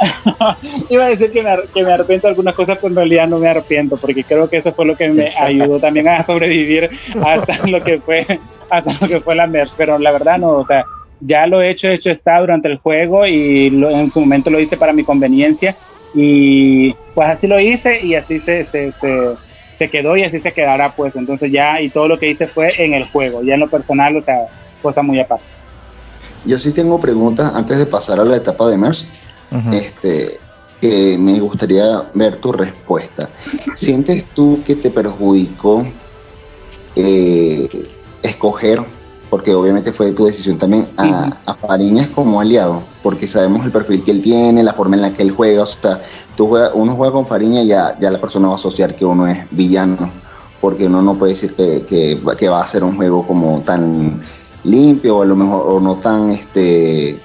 [0.88, 3.38] Iba a decir que me, que me, arrepiento de algunas cosas, pero en realidad no
[3.38, 6.90] me arrepiento, porque creo que eso fue lo que me ayudó también a sobrevivir
[7.22, 8.26] hasta lo que fue,
[8.70, 9.74] hasta lo que fue la MERS.
[9.76, 10.84] Pero la verdad no, o sea,
[11.20, 14.76] ya lo he hecho, hecho está durante el juego y en su momento lo hice
[14.76, 15.74] para mi conveniencia
[16.14, 19.36] y pues así lo hice y así se, se, se,
[19.78, 21.14] se quedó y así se quedará pues.
[21.14, 24.16] Entonces ya y todo lo que hice fue en el juego, ya en lo personal,
[24.16, 24.38] o sea,
[24.80, 25.44] cosa muy aparte.
[26.46, 29.06] Yo sí tengo preguntas antes de pasar a la etapa de MERS
[29.72, 30.38] este,
[31.18, 33.28] me gustaría ver tu respuesta.
[33.76, 35.84] ¿Sientes tú que te perjudicó
[36.96, 37.88] eh,
[38.22, 38.82] escoger,
[39.28, 42.82] porque obviamente fue tu decisión también, a, Fariñas como aliado?
[43.02, 45.62] Porque sabemos el perfil que él tiene, la forma en la que él juega.
[45.62, 46.00] O sea,
[46.36, 49.26] tú uno juega con Fariña y ya, ya la persona va a asociar que uno
[49.26, 50.10] es villano,
[50.60, 54.20] porque uno no puede decir que, que, va a ser un juego como tan
[54.64, 57.18] limpio o a lo mejor o no tan este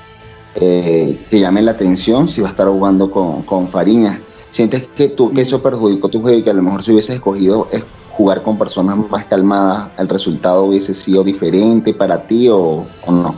[0.55, 4.19] eh, te llame la atención si va a estar jugando con, con Fariña.
[4.51, 7.15] ¿Sientes que, tú, que eso perjudicó tu juego y que a lo mejor si hubieses
[7.15, 12.85] escogido es jugar con personas más calmadas, el resultado hubiese sido diferente para ti o,
[13.07, 13.35] no?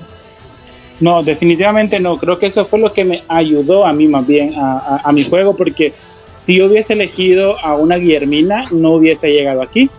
[1.00, 2.18] No, definitivamente no.
[2.18, 5.24] Creo que eso fue lo que me ayudó a mí más bien a, a, mi
[5.24, 5.94] juego, porque
[6.38, 9.90] si yo hubiese elegido a una Guillermina, no hubiese llegado aquí.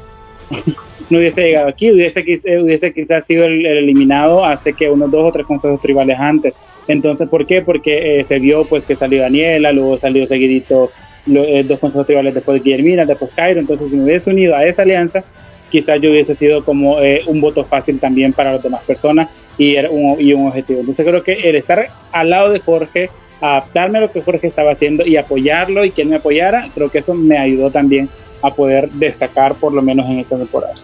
[1.10, 2.20] no hubiese llegado aquí, hubiese,
[2.62, 6.54] hubiese quizás sido el, eliminado hace que unos dos o tres consejos tribales antes.
[6.88, 7.62] Entonces, ¿por qué?
[7.62, 10.90] Porque eh, se vio pues que salió Daniela, luego salió seguidito
[11.26, 13.60] los eh, dos consejos tribales después de Guillermina, después Cairo.
[13.60, 15.22] Entonces, si me hubiese unido a esa alianza,
[15.70, 19.74] quizás yo hubiese sido como eh, un voto fácil también para las demás personas y,
[19.74, 20.80] era un, y un objetivo.
[20.80, 24.72] Entonces, creo que el estar al lado de Jorge, adaptarme a lo que Jorge estaba
[24.72, 28.08] haciendo y apoyarlo y que él me apoyara, creo que eso me ayudó también
[28.42, 30.74] a poder destacar por lo menos en esa temporada.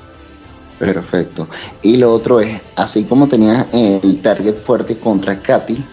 [0.79, 1.49] Perfecto.
[1.83, 5.85] Y lo otro es, así como tenías el target fuerte contra Katy,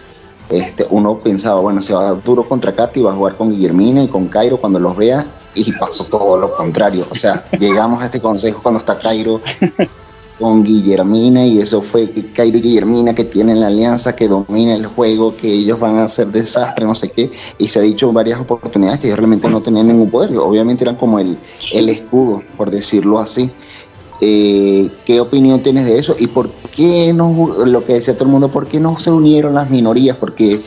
[0.52, 4.08] este, uno pensaba, bueno, se va duro contra Katy, va a jugar con Guillermina y
[4.08, 7.06] con Cairo cuando los vea, y pasó todo lo contrario.
[7.10, 9.40] O sea, llegamos a este consejo cuando está Cairo
[10.38, 14.74] con Guillermina, y eso fue que Cairo y Guillermina que tienen la alianza, que domina
[14.74, 18.08] el juego, que ellos van a hacer desastre, no sé qué, y se ha dicho
[18.08, 21.38] en varias oportunidades que ellos realmente no tenían ningún poder, obviamente eran como el,
[21.72, 23.50] el escudo, por decirlo así.
[24.20, 26.14] Eh, ¿Qué opinión tienes de eso?
[26.18, 29.54] ¿Y por qué no, lo que decía todo el mundo, por qué no se unieron
[29.54, 30.16] las minorías?
[30.16, 30.60] Porque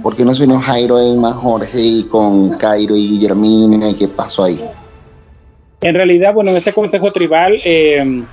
[0.00, 3.90] ¿Por qué no se unió Jairo más Jorge y con Cairo y Guillermina?
[3.90, 4.58] ¿Y qué pasó ahí?
[5.82, 8.26] En realidad, bueno, en este consejo tribal, eh, en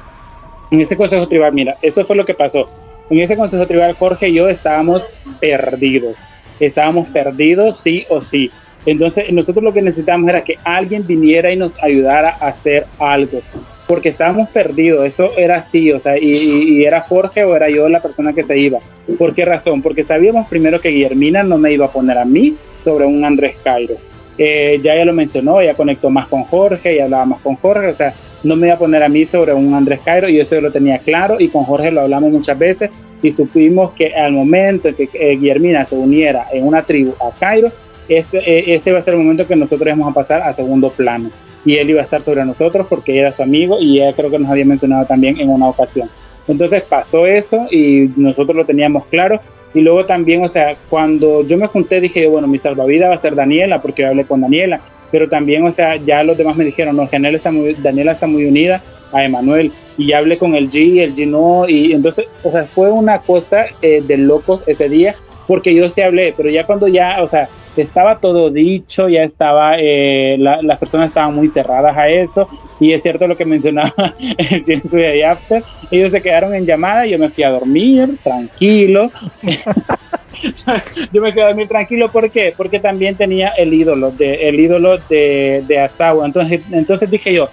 [0.72, 2.70] ese consejo tribal, mira, eso fue lo que pasó.
[3.10, 5.02] en ese consejo tribal Jorge y yo estábamos
[5.40, 6.16] perdidos,
[6.60, 8.52] estábamos perdidos sí o sí.
[8.86, 13.42] Entonces nosotros lo que necesitábamos era que alguien viniera y nos ayudara a hacer algo,
[13.90, 18.04] porque estábamos perdidos, eso era así, o sea, y, era Jorge o era yo la
[18.04, 18.78] persona que se iba.
[19.18, 19.82] ¿Por qué razón?
[19.82, 23.56] Porque sabíamos primero que Guillermina no me iba a poner a mí sobre un Andrés
[23.64, 23.96] Cairo.
[24.38, 27.88] Eh, ya ella lo mencionó, ella conectó más con Jorge y hablaba más con Jorge,
[27.88, 30.62] o sea, no me iba a poner a mí sobre un Andrés Cairo y eso
[30.62, 32.92] lo tenía claro y con Jorge lo hablamos muchas veces
[33.24, 37.32] y supimos que al momento en que eh, Guillermina se uniera en una tribu a
[37.40, 37.72] Cairo,
[38.08, 40.92] ese, eh, ese va a ser el momento que nosotros vamos a pasar a segundo
[40.92, 41.32] plano
[41.66, 44.40] y él iba a estar sobre nosotros porque era su amigo y ella creo que
[44.40, 46.10] nos había mencionado también en una ocasión.
[46.48, 49.40] Entonces pasó eso y nosotros lo teníamos claro.
[49.74, 53.20] Y luego también, o sea, cuando yo me junté dije, bueno, mi salvavidas va a
[53.20, 56.96] ser Daniela porque hablé con Daniela pero también, o sea, ya los demás me dijeron,
[56.96, 61.02] no, Daniela está muy, Daniela está muy unida a Emanuel, y hablé con el G,
[61.02, 65.16] el G no, y entonces, o sea, fue una cosa eh, de locos ese día,
[65.48, 67.50] porque yo sí hablé, pero ya cuando ya, o sea,
[67.82, 72.48] estaba todo dicho, ya estaba, eh, las personas estaban muy cerradas a eso,
[72.80, 73.94] y es cierto lo que mencionaba
[74.38, 79.12] el James y After, ellos se quedaron en llamada, yo me fui a dormir, tranquilo,
[81.14, 82.54] yo me quedé a dormir tranquilo, ¿por qué?
[82.56, 86.26] Porque también tenía el ídolo, de, el ídolo de, de Asawa.
[86.26, 87.50] Entonces, entonces dije yo,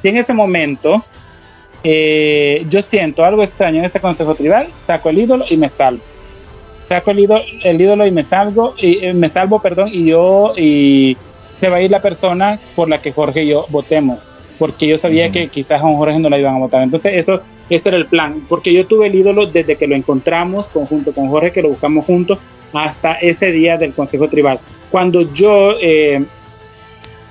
[0.00, 1.04] si en este momento
[1.82, 6.02] eh, yo siento algo extraño en ese consejo tribal, saco el ídolo y me salvo.
[6.90, 10.52] Saco el ídolo, el ídolo y me salgo, y eh, me salvo, perdón, y yo,
[10.58, 11.16] y
[11.58, 14.18] se va a ir la persona por la que Jorge y yo votemos
[14.60, 16.82] porque yo sabía que quizás a un Jorge no la iban a votar.
[16.82, 20.68] Entonces, eso, ese era el plan, porque yo tuve el ídolo desde que lo encontramos
[20.68, 22.38] conjunto con Jorge, que lo buscamos juntos,
[22.74, 24.60] hasta ese día del Consejo Tribal.
[24.90, 26.22] Cuando yo, eh,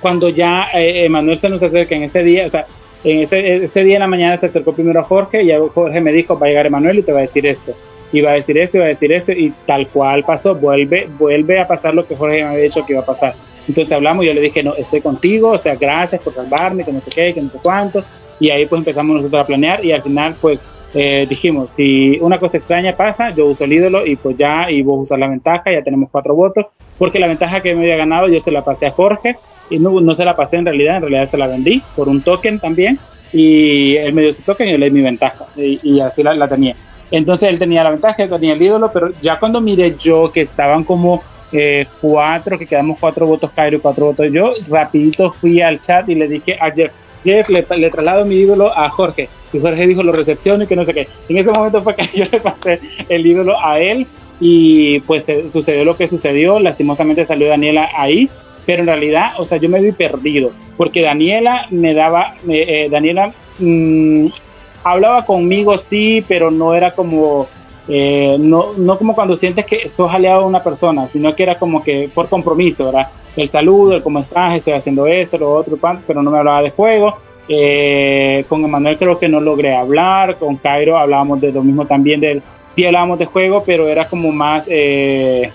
[0.00, 2.66] cuando ya eh, Manuel se nos acerca en ese día, o sea,
[3.04, 6.10] en ese, ese día en la mañana se acercó primero a Jorge y Jorge me
[6.10, 7.76] dijo, va a llegar Emanuel y te va a decir esto.
[8.12, 11.08] Y va a decir esto, y va a decir esto, y tal cual pasó, vuelve,
[11.18, 13.34] vuelve a pasar lo que Jorge me había dicho que iba a pasar
[13.70, 17.00] entonces hablamos, yo le dije, no, estoy contigo, o sea, gracias por salvarme, que no
[17.00, 18.02] sé qué, que no sé cuánto.
[18.40, 22.38] Y ahí pues empezamos nosotros a planear y al final pues eh, dijimos, si una
[22.38, 25.70] cosa extraña pasa, yo uso el ídolo y pues ya, y vos usas la ventaja,
[25.70, 26.66] ya tenemos cuatro votos,
[26.98, 29.36] porque la ventaja que me había ganado yo se la pasé a Jorge
[29.68, 32.22] y no, no se la pasé en realidad, en realidad se la vendí por un
[32.22, 32.98] token también
[33.32, 36.34] y él me dio ese token y yo le di mi ventaja y, así la,
[36.34, 36.74] la, tenía.
[37.10, 40.84] Entonces él tenía la ventaja, tenía el ídolo, pero ya cuando miré yo que estaban
[40.84, 45.80] como eh, cuatro, que quedamos cuatro votos Cairo y cuatro votos yo, rapidito fui al
[45.80, 46.92] chat y le dije a Jeff,
[47.24, 49.28] Jeff, le, traslado mi ídolo a Jorge.
[49.52, 51.08] Y Jorge dijo, lo recepciono y que no sé qué.
[51.28, 54.06] En ese momento fue que yo le pasé el ídolo a él
[54.40, 56.60] y pues sucedió lo que sucedió.
[56.60, 58.30] Lastimosamente salió Daniela ahí,
[58.64, 63.34] pero en realidad, o sea, yo me vi perdido porque Daniela me daba, eh, Daniela
[63.58, 64.28] mm,
[64.82, 67.48] hablaba conmigo, sí, pero no era como
[67.88, 71.58] eh, no, no como cuando sientes que sos aliado a una persona, sino que era
[71.58, 73.08] como que por compromiso, ¿verdad?
[73.36, 76.70] El saludo, el cómo estás, estoy haciendo esto, lo otro, pero no me hablaba de
[76.70, 77.16] juego.
[77.48, 82.20] Eh, con Emanuel creo que no logré hablar, con Cairo hablábamos de lo mismo también,
[82.20, 85.50] del, sí hablábamos de juego, pero era como más, eh,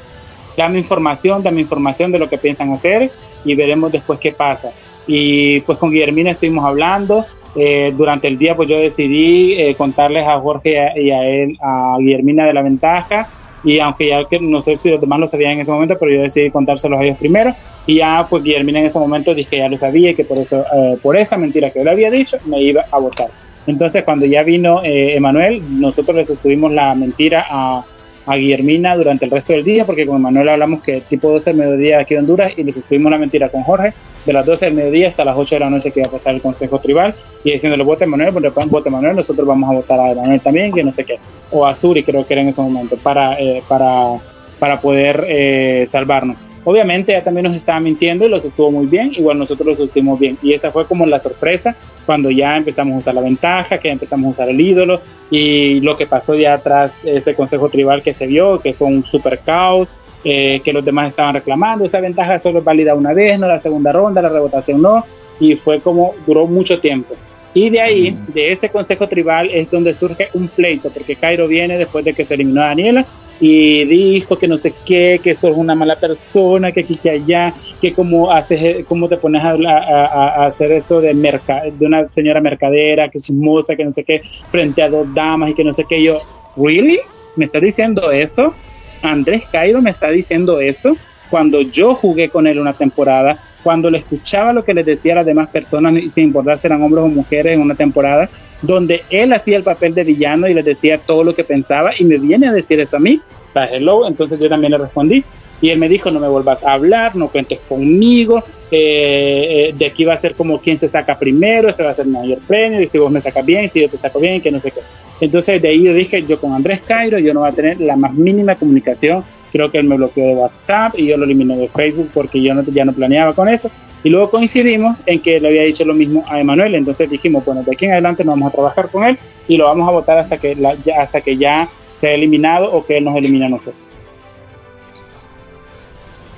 [0.57, 3.11] dame información, dame información de lo que piensan hacer
[3.45, 4.71] y veremos después qué pasa.
[5.07, 10.27] Y pues con Guillermina estuvimos hablando, eh, durante el día pues yo decidí eh, contarles
[10.27, 13.29] a Jorge y a, él, a Guillermina de la ventaja
[13.63, 16.11] y aunque ya que no sé si los demás lo sabían en ese momento, pero
[16.11, 17.55] yo decidí contárselos a ellos primero
[17.87, 20.37] y ya pues Guillermina en ese momento dije que ya lo sabía y que por
[20.37, 23.29] eso eh, por esa mentira que yo le había dicho me iba a votar.
[23.67, 27.83] Entonces cuando ya vino Emanuel, nosotros le sostuvimos la mentira a,
[28.25, 31.59] a Guillermina durante el resto del día, porque con Manuel hablamos que tipo 12 del
[31.59, 33.93] mediodía aquí en Honduras y les estuvimos la mentira con Jorge,
[34.25, 36.35] de las 12 del mediodía hasta las 8 de la noche que iba a pasar
[36.35, 40.41] el Consejo Tribal, y diciéndole vote Manuel, vote Manuel, nosotros vamos a votar a Manuel
[40.41, 41.19] también, que no sé qué,
[41.51, 44.15] o a Suri creo que era en ese momento, para, eh, para,
[44.59, 46.37] para poder eh, salvarnos.
[46.65, 50.19] Obviamente ella también nos estaba mintiendo y los estuvo muy bien, igual nosotros los estuvimos
[50.19, 50.37] bien.
[50.41, 51.75] Y esa fue como la sorpresa
[52.05, 54.99] cuando ya empezamos a usar la ventaja, que empezamos a usar el ídolo
[55.29, 59.05] y lo que pasó ya atrás, ese consejo tribal que se vio, que fue un
[59.05, 59.89] super caos,
[60.23, 61.85] eh, que los demás estaban reclamando.
[61.85, 65.05] Esa ventaja solo es válida una vez, no la segunda ronda, la revotación no.
[65.39, 67.13] Y fue como duró mucho tiempo.
[67.55, 71.77] Y de ahí, de ese consejo tribal, es donde surge un pleito, porque Cairo viene
[71.77, 73.05] después de que se eliminó a Daniela
[73.39, 77.53] y dijo que no sé qué, que sos una mala persona, que aquí, que allá,
[77.81, 83.07] que cómo, haces, cómo te pones a, a, hacer eso de, de una señora mercadera,
[83.07, 86.03] que chismosa, que no sé qué, frente a dos damas y que no sé qué.
[86.03, 86.17] Yo,
[86.57, 86.99] ¿really?
[87.37, 88.53] ¿Me está diciendo eso?
[89.01, 90.97] Andrés Cairo me está diciendo eso
[91.29, 95.15] cuando yo jugué con él una temporada cuando le escuchaba lo que les decía a
[95.15, 98.29] las demás personas, sin importar si eran hombres o mujeres en una temporada,
[98.61, 102.05] donde él hacía el papel de villano y le decía todo lo que pensaba y
[102.05, 105.23] me viene a decir eso a mí, o sea, hello, entonces yo también le respondí
[105.61, 109.85] y él me dijo, no me vuelvas a hablar, no cuentes conmigo, eh, eh, de
[109.87, 112.37] aquí va a ser como quien se saca primero, ese va a ser el mayor
[112.47, 114.69] premio, y si vos me sacas bien, si yo te saco bien, que no sé
[114.69, 114.81] qué.
[115.21, 117.95] Entonces de ahí yo dije, yo con Andrés Cairo, yo no voy a tener la
[117.95, 119.23] más mínima comunicación,
[119.55, 122.53] creo que él me bloqueó de WhatsApp y yo lo eliminé de Facebook porque yo
[122.53, 123.71] no, ya no planeaba con eso.
[124.03, 127.63] Y luego coincidimos en que le había dicho lo mismo a Emanuel, entonces dijimos, bueno,
[127.63, 130.17] de aquí en adelante no vamos a trabajar con él y lo vamos a votar
[130.17, 131.69] hasta que, ya, hasta que ya
[132.01, 133.81] sea eliminado o que él nos elimine a nosotros.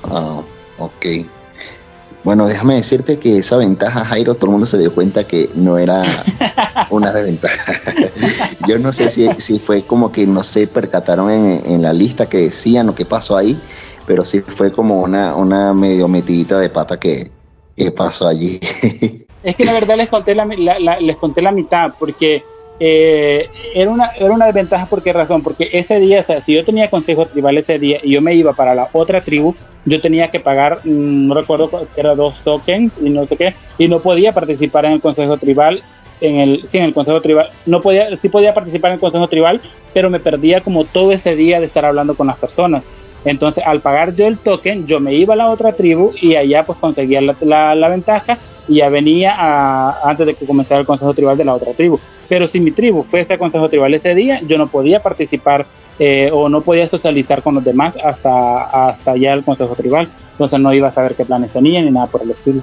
[0.04, 0.44] Ah,
[0.78, 1.06] ok.
[2.28, 5.78] Bueno, déjame decirte que esa ventaja, Jairo, todo el mundo se dio cuenta que no
[5.78, 6.04] era
[6.90, 7.80] una desventaja.
[8.68, 12.40] Yo no sé si, si, fue como que no se percataron en, la lista que
[12.40, 13.58] decían o qué pasó ahí,
[14.06, 17.32] pero sí fue como una, una medio metidita de pata que,
[17.96, 18.60] pasó allí.
[19.44, 20.46] es que la verdad les conté la,
[21.00, 22.44] les conté la mitad, porque
[22.80, 24.86] eh, era, una, era una desventaja.
[24.86, 25.42] ¿Por qué razón?
[25.42, 28.36] Porque ese día, o sea, si yo tenía consejo tribal ese día y yo me
[28.36, 29.56] iba para la otra tribu,
[29.86, 33.54] yo tenía que pagar, mm, no recuerdo si era dos tokens y no sé qué,
[33.78, 35.82] y no podía participar en el consejo tribal.
[36.20, 39.28] En el, sí, en el consejo tribal, no podía, sí podía participar en el consejo
[39.28, 39.62] tribal,
[39.94, 42.84] pero me perdía como todo ese día de estar hablando con las personas.
[43.28, 46.66] Entonces, al pagar yo el token, yo me iba a la otra tribu y allá
[46.66, 48.38] pues conseguía la, la, ventaja
[48.70, 49.36] y ya venía
[50.02, 52.00] antes de que comenzara el consejo tribal de la otra tribu.
[52.30, 55.66] Pero si mi tribu fuese a consejo tribal ese día, yo no podía participar
[56.00, 60.10] eh, o no podía socializar con los demás hasta, hasta ya el consejo tribal.
[60.32, 62.62] Entonces no iba a saber qué planes tenía ni nada por el estilo.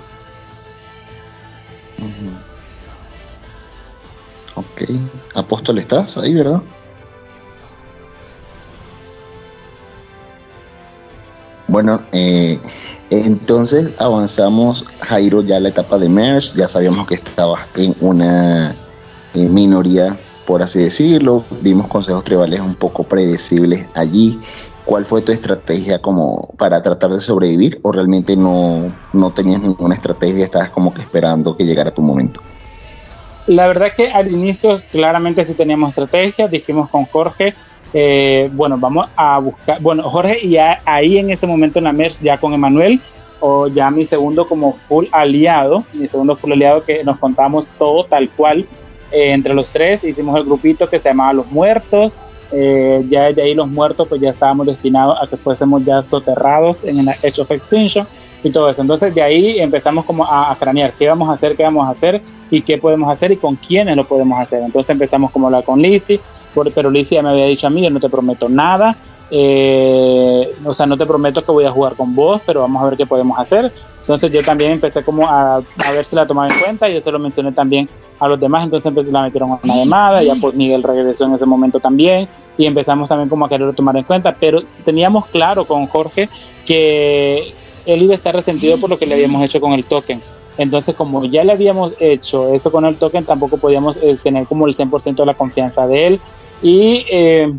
[4.54, 4.88] Ok.
[5.34, 6.62] Apóstol, ¿estás ahí, verdad?
[11.66, 12.58] Bueno, eh,
[13.10, 18.74] entonces avanzamos, Jairo, ya la etapa de MERS, ya sabíamos que estabas en una
[19.34, 21.44] minoría, por así decirlo.
[21.60, 24.40] Vimos consejos tribales un poco predecibles allí.
[24.84, 29.94] ¿Cuál fue tu estrategia como para tratar de sobrevivir o realmente no, no tenías ninguna
[29.94, 32.42] estrategia, estabas como que esperando que llegara tu momento?
[33.46, 37.54] La verdad que al inicio claramente sí teníamos estrategia, dijimos con Jorge,
[37.94, 42.20] eh, bueno, vamos a buscar, bueno, Jorge y ahí en ese momento en la MERS
[42.20, 43.00] ya con Emanuel,
[43.38, 48.04] o ya mi segundo como full aliado, mi segundo full aliado que nos contamos todo
[48.04, 48.66] tal cual,
[49.12, 52.14] eh, entre los tres hicimos el grupito que se llamaba Los Muertos.
[52.52, 56.84] Eh, ya de ahí los muertos pues ya estábamos destinados a que fuésemos ya soterrados
[56.84, 58.06] en la Edge of Extinction
[58.42, 58.82] y todo eso.
[58.82, 62.22] Entonces de ahí empezamos como a, cranear qué vamos a hacer, qué vamos a hacer
[62.50, 64.62] y qué podemos hacer y con quiénes lo podemos hacer.
[64.62, 66.20] Entonces empezamos como hablar con Lizzie,
[66.74, 68.96] pero Lizzie ya me había dicho a mí, yo no te prometo nada,
[69.30, 72.86] eh, o sea, no te prometo que voy a jugar con vos, pero vamos a
[72.86, 73.72] ver qué podemos hacer.
[74.00, 77.00] Entonces yo también empecé como a, a ver si la tomaba en cuenta, y yo
[77.00, 77.88] se lo mencioné también
[78.20, 81.34] a los demás, entonces empecé, la metieron a una llamada, ya pues Miguel regresó en
[81.34, 85.64] ese momento también, y empezamos también como a quererlo tomar en cuenta, pero teníamos claro
[85.64, 86.28] con Jorge
[86.64, 87.54] que
[87.86, 90.22] él iba a estar resentido por lo que le habíamos hecho con el token.
[90.56, 94.66] Entonces, como ya le habíamos hecho eso con el token, tampoco podíamos eh, tener como
[94.66, 96.20] el 100% de la confianza de él.
[96.64, 97.52] Y eh,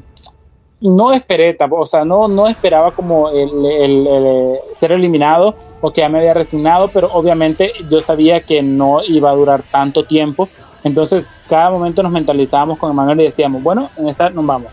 [0.82, 6.18] no esperé, o sea, no, no esperaba como el, ser eliminado o que ya me
[6.18, 10.50] había resignado, pero obviamente yo sabía que no iba a durar tanto tiempo.
[10.84, 14.72] Entonces, cada momento nos mentalizábamos con Emanuel y decíamos, bueno, en esta nos vamos,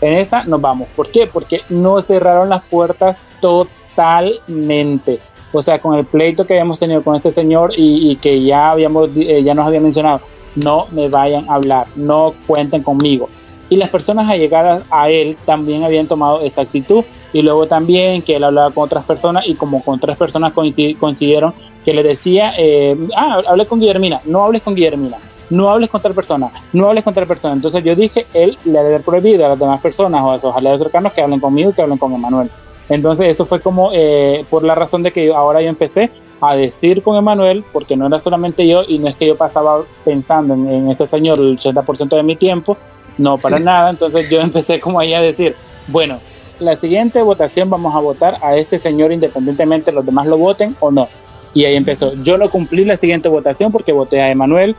[0.00, 0.88] en esta nos vamos.
[0.96, 1.26] ¿Por qué?
[1.26, 5.20] Porque no cerraron las puertas totalmente.
[5.52, 9.10] O sea, con el pleito que habíamos tenido con este señor y, que ya, habíamos,
[9.14, 10.22] eh, ya nos había mencionado,
[10.56, 13.28] no me vayan a hablar, no cuenten conmigo
[13.68, 18.36] y las personas allegadas a él también habían tomado esa actitud y luego también que
[18.36, 21.54] él hablaba con otras personas y como con otras personas coincidieron
[21.84, 25.18] que le decía, eh, ah, hablé con Guillermina, no hables con Guillermina,
[25.50, 27.54] no hables con tal persona, no hables con tal persona.
[27.54, 30.80] Entonces yo dije, él le debe prohibido a las demás personas o a sus aliados
[30.80, 32.50] cercanos que hablen conmigo y que hablen con Emanuel.
[32.88, 36.10] Entonces eso fue como eh, por la razón de que ahora yo empecé
[36.40, 39.82] a decir con Emanuel, porque no era solamente yo y no es que yo pasaba
[40.04, 42.76] pensando en, en este señor el 80% de mi tiempo,
[43.18, 43.90] no, para nada.
[43.90, 45.54] Entonces yo empecé como ahí a decir,
[45.88, 46.20] bueno,
[46.60, 50.90] la siguiente votación vamos a votar a este señor independientemente los demás lo voten o
[50.90, 51.08] no.
[51.52, 52.14] Y ahí empezó.
[52.22, 54.74] Yo no cumplí la siguiente votación porque voté a Emanuel.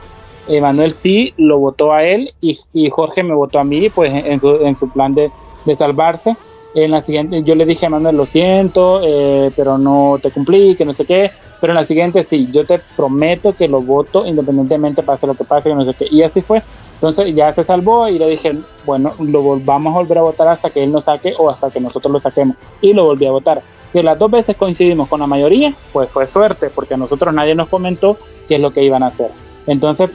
[0.48, 2.60] Emanuel sí lo votó a él y,
[2.90, 5.32] Jorge me votó a mí, pues en su, en su plan de,
[5.66, 6.36] de salvarse.
[6.76, 10.76] En la siguiente, yo le dije a Emanuel, lo siento, eh, pero no te cumplí,
[10.76, 11.32] que no sé qué.
[11.62, 15.46] Pero en la siguiente sí, yo te prometo que lo voto independientemente pase lo que
[15.46, 16.08] pase, que no sé qué.
[16.12, 16.62] Y así fue.
[16.96, 20.70] Entonces ya se salvó y le dije, bueno, lo vamos a volver a votar hasta
[20.70, 22.58] que él nos saque o hasta que nosotros lo saquemos.
[22.82, 23.62] Y lo volví a votar.
[23.94, 27.56] Que las dos veces coincidimos con la mayoría, pues fue suerte, porque a nosotros nadie
[27.56, 28.18] nos comentó
[28.48, 29.32] qué es lo que iban a hacer.
[29.68, 30.10] Entonces,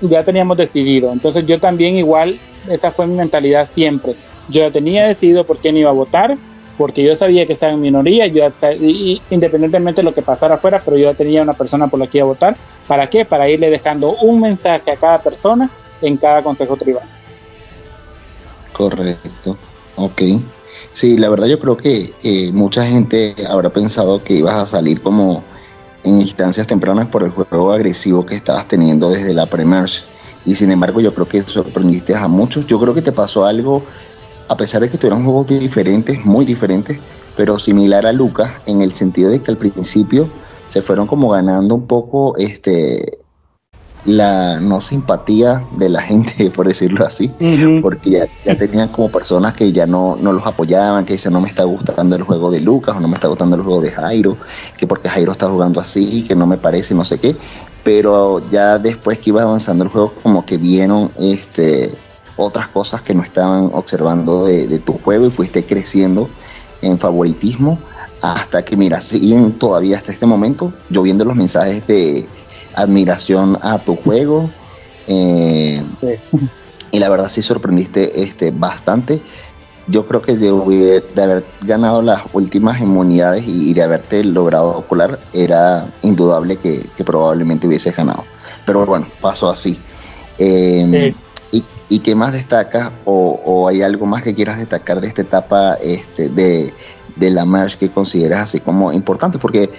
[0.00, 1.12] ya teníamos decidido.
[1.12, 4.14] Entonces yo también igual, esa fue mi mentalidad siempre.
[4.48, 6.36] Yo ya tenía decidido por quién iba a votar,
[6.80, 8.42] porque yo sabía que estaba en minoría, yo
[9.28, 12.24] independientemente de lo que pasara afuera, pero yo tenía una persona por la que iba
[12.24, 12.56] a votar.
[12.88, 13.26] ¿Para qué?
[13.26, 15.68] Para irle dejando un mensaje a cada persona
[16.00, 17.02] en cada consejo tribal.
[18.72, 19.58] Correcto,
[19.96, 20.22] ok.
[20.94, 22.14] Sí, la verdad yo creo que
[22.54, 25.44] mucha gente habrá pensado que ibas a salir como
[26.02, 30.00] en instancias tempranas por el juego agresivo que estabas teniendo desde la pre-merge.
[30.46, 32.66] Y sin embargo yo creo que sorprendiste a muchos.
[32.66, 33.82] Yo creo que te pasó algo,
[34.50, 36.98] a pesar de que tuvieron juegos diferentes, muy diferentes,
[37.36, 40.28] pero similar a Lucas, en el sentido de que al principio
[40.72, 43.18] se fueron como ganando un poco este
[44.04, 47.30] la no simpatía de la gente, por decirlo así,
[47.80, 51.40] porque ya, ya, tenían como personas que ya no, no los apoyaban, que dicen no
[51.40, 53.92] me está gustando el juego de Lucas o no me está gustando el juego de
[53.92, 54.36] Jairo,
[54.76, 57.36] que porque Jairo está jugando así, que no me parece, no sé qué,
[57.84, 61.92] pero ya después que iba avanzando el juego como que vieron este
[62.40, 66.28] otras cosas que no estaban observando de, de tu juego y fuiste creciendo
[66.82, 67.78] en favoritismo
[68.22, 72.26] hasta que mira, siguen todavía hasta este momento, yo viendo los mensajes de
[72.74, 74.50] admiración a tu juego.
[75.06, 75.82] Eh,
[76.90, 79.22] y la verdad sí sorprendiste este, bastante.
[79.86, 85.18] Yo creo que de, de haber ganado las últimas inmunidades y, de haberte logrado colar,
[85.32, 88.24] era indudable que, probablemente hubieses ganado.
[88.66, 89.80] Pero bueno, pasó así.
[90.38, 91.14] Em, y,
[91.90, 96.30] y, qué más destacas o, hay algo más que quieras destacar de esta etapa este,
[96.30, 96.72] de,
[97.16, 99.38] de la merge que consideras así como importante?
[99.38, 99.70] Porque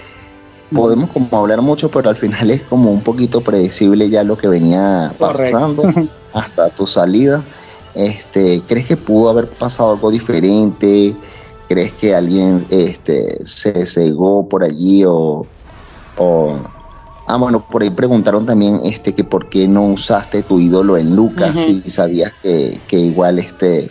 [0.74, 4.48] podemos como hablar mucho, pero al final es como un poquito predecible ya lo que
[4.48, 5.84] venía pasando
[6.34, 7.44] hasta tu salida.
[7.94, 11.16] Este, ¿crees que pudo haber pasado algo diferente?
[11.68, 15.46] ¿Crees que alguien este, se cegó por allí o,
[17.32, 21.16] ah bueno, por ahí preguntaron también este que por qué no usaste tu ídolo en
[21.16, 23.90] Lucas y sabías que, igual este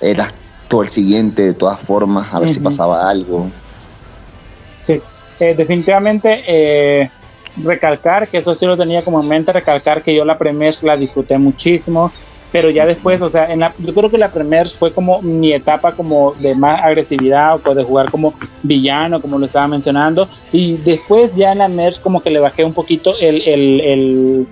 [0.00, 0.34] eras
[0.66, 3.46] todo el siguiente de todas formas, a ver si pasaba algo.
[4.80, 5.00] Sí,
[5.38, 7.10] eh, definitivamente eh,
[7.56, 10.96] recalcar, que eso sí lo tenía como en mente, recalcar que yo la Premier la
[10.96, 12.10] disfruté muchísimo,
[12.54, 15.52] pero ya después, o sea, en la, yo creo que la Premier fue como mi
[15.52, 18.32] etapa como de más agresividad o pues de jugar como
[18.62, 22.64] villano, como lo estaba mencionando, y después ya en la Merge como que le bajé
[22.64, 24.46] un poquito el, el, el,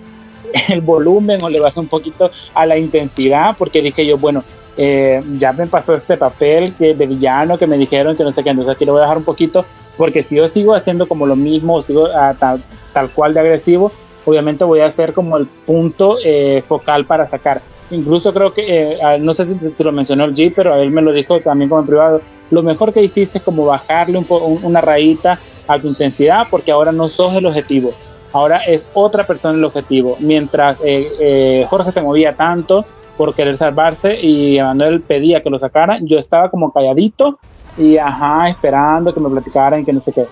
[0.70, 4.42] el volumen o le bajé un poquito a la intensidad, porque dije yo, bueno,
[4.76, 8.42] eh, ya me pasó este papel que de villano que me dijeron que no sé
[8.42, 9.64] qué, entonces aquí lo voy a dejar un poquito
[9.96, 13.92] porque si yo sigo haciendo como lo mismo, sigo ah, tal, cual de agresivo,
[14.24, 17.62] obviamente voy a hacer como el punto eh, focal para sacar.
[17.93, 21.12] Incluso creo que, eh, no sé si, lo mencionó el G, pero él me lo
[21.12, 24.26] dijo también como en privado, lo mejor que hiciste es como bajarle un
[24.62, 25.38] una rayita
[25.68, 27.93] a tu intensidad porque ahora no sos el objetivo,
[28.32, 30.16] ahora es otra persona el objetivo.
[30.20, 32.86] Mientras eh, Jorge se movía tanto
[33.16, 37.38] por querer salvarse y Emanuel pedía que lo sacara, yo estaba como calladito
[37.76, 40.24] y ajá, esperando que me platicaran y que no sé qué,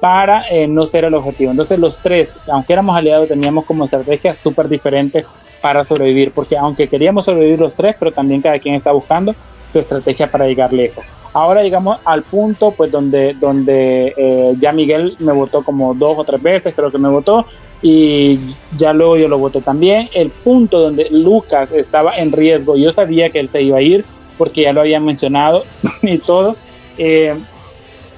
[0.00, 1.50] para eh, no ser el objetivo.
[1.50, 5.24] Entonces los tres, aunque éramos aliados, teníamos como estrategias súper diferentes
[5.60, 9.34] para sobrevivir, porque aunque queríamos sobrevivir los tres, pero también cada quien está buscando
[9.72, 11.04] su estrategia para llegar lejos.
[11.34, 16.24] Ahora llegamos al punto pues donde, donde eh, ya Miguel me votó como dos o
[16.24, 17.46] tres veces, creo que me votó,
[17.82, 18.36] y
[18.78, 20.08] ya luego yo lo voté también.
[20.14, 24.04] El punto donde Lucas estaba en riesgo, yo sabía que él se iba a ir
[24.38, 25.64] porque ya lo había mencionado
[26.02, 26.56] y todo,
[26.98, 27.34] eh,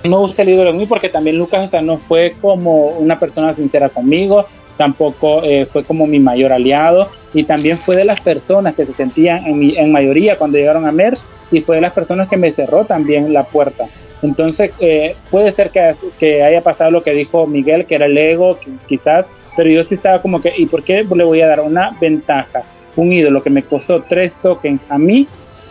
[0.05, 4.47] no el ídolo en mí porque también Lucas, no fue como una persona sincera conmigo,
[4.79, 8.93] tampoco eh, fue como mi mayor aliado y también fue de las personas que se
[8.93, 12.51] sentían en, en mayoría cuando llegaron a MERS y fue de las personas que me
[12.51, 13.89] cerró también la puerta.
[14.23, 18.17] Entonces, eh, puede ser que, que, haya pasado lo que dijo Miguel, que era el
[18.17, 18.59] ego,
[18.89, 19.27] quizás,
[19.57, 22.63] pero yo sí estaba como que, ¿y por qué le voy a dar una ventaja?
[22.97, 25.27] Un ídolo que me costó tres tokens a mí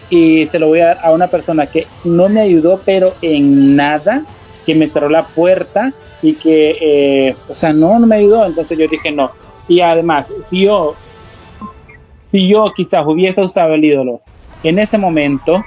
[0.09, 3.75] y se lo voy a dar a una persona que no me ayudó, pero en
[3.75, 4.23] nada,
[4.65, 8.45] que me cerró la puerta y que, eh, o sea, no, no me ayudó.
[8.45, 9.31] Entonces yo dije no.
[9.67, 10.95] Y además, si yo,
[12.23, 14.21] si yo quizás hubiese usado el ídolo
[14.63, 15.63] en ese momento,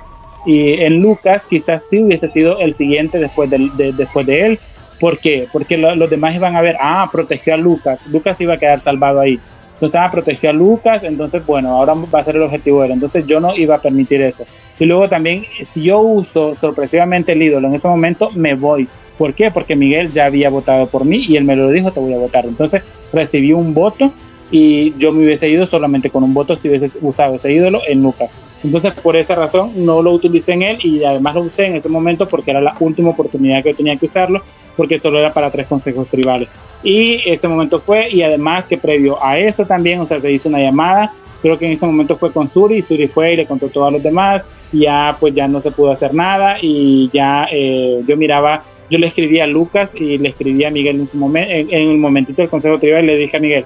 [0.46, 4.61] y en Lucas quizás sí hubiese sido el siguiente después de, después de él.
[4.98, 5.48] ¿Por qué?
[5.51, 7.98] Porque los demás iban a ver, ah, protegió a Lucas.
[8.07, 9.40] Lucas iba a quedar salvado ahí.
[9.74, 12.92] Entonces, ah, protegió a Lucas, entonces, bueno, ahora va a ser el objetivo de él.
[12.92, 14.44] Entonces, yo no iba a permitir eso.
[14.78, 18.86] Y luego también, si yo uso sorpresivamente el ídolo en ese momento, me voy.
[19.20, 19.50] ¿Por qué?
[19.50, 22.16] Porque Miguel ya había votado por mí y él me lo dijo, te voy a
[22.16, 22.46] votar.
[22.46, 22.80] Entonces,
[23.12, 24.14] recibí un voto
[24.50, 28.02] y yo me hubiese ido solamente con un voto si hubiese usado ese ídolo en
[28.02, 28.30] Lucas.
[28.64, 31.90] Entonces, por esa razón, no lo utilicé en él y además lo usé en ese
[31.90, 34.42] momento porque era la última oportunidad que tenía que usarlo
[34.74, 36.48] porque solo era para tres consejos tribales.
[36.82, 40.48] Y ese momento fue, y además que previo a eso también, o sea, se hizo
[40.48, 41.12] una llamada,
[41.42, 43.90] creo que en ese momento fue con Suri, y Suri fue y le contó a
[43.90, 44.42] los demás,
[44.72, 48.99] y ya pues ya no se pudo hacer nada, y ya eh, yo miraba, yo
[48.99, 52.43] le escribí a Lucas y le escribí a Miguel en, su en, en el momentito
[52.43, 53.64] del consejo tribal, le dije a Miguel,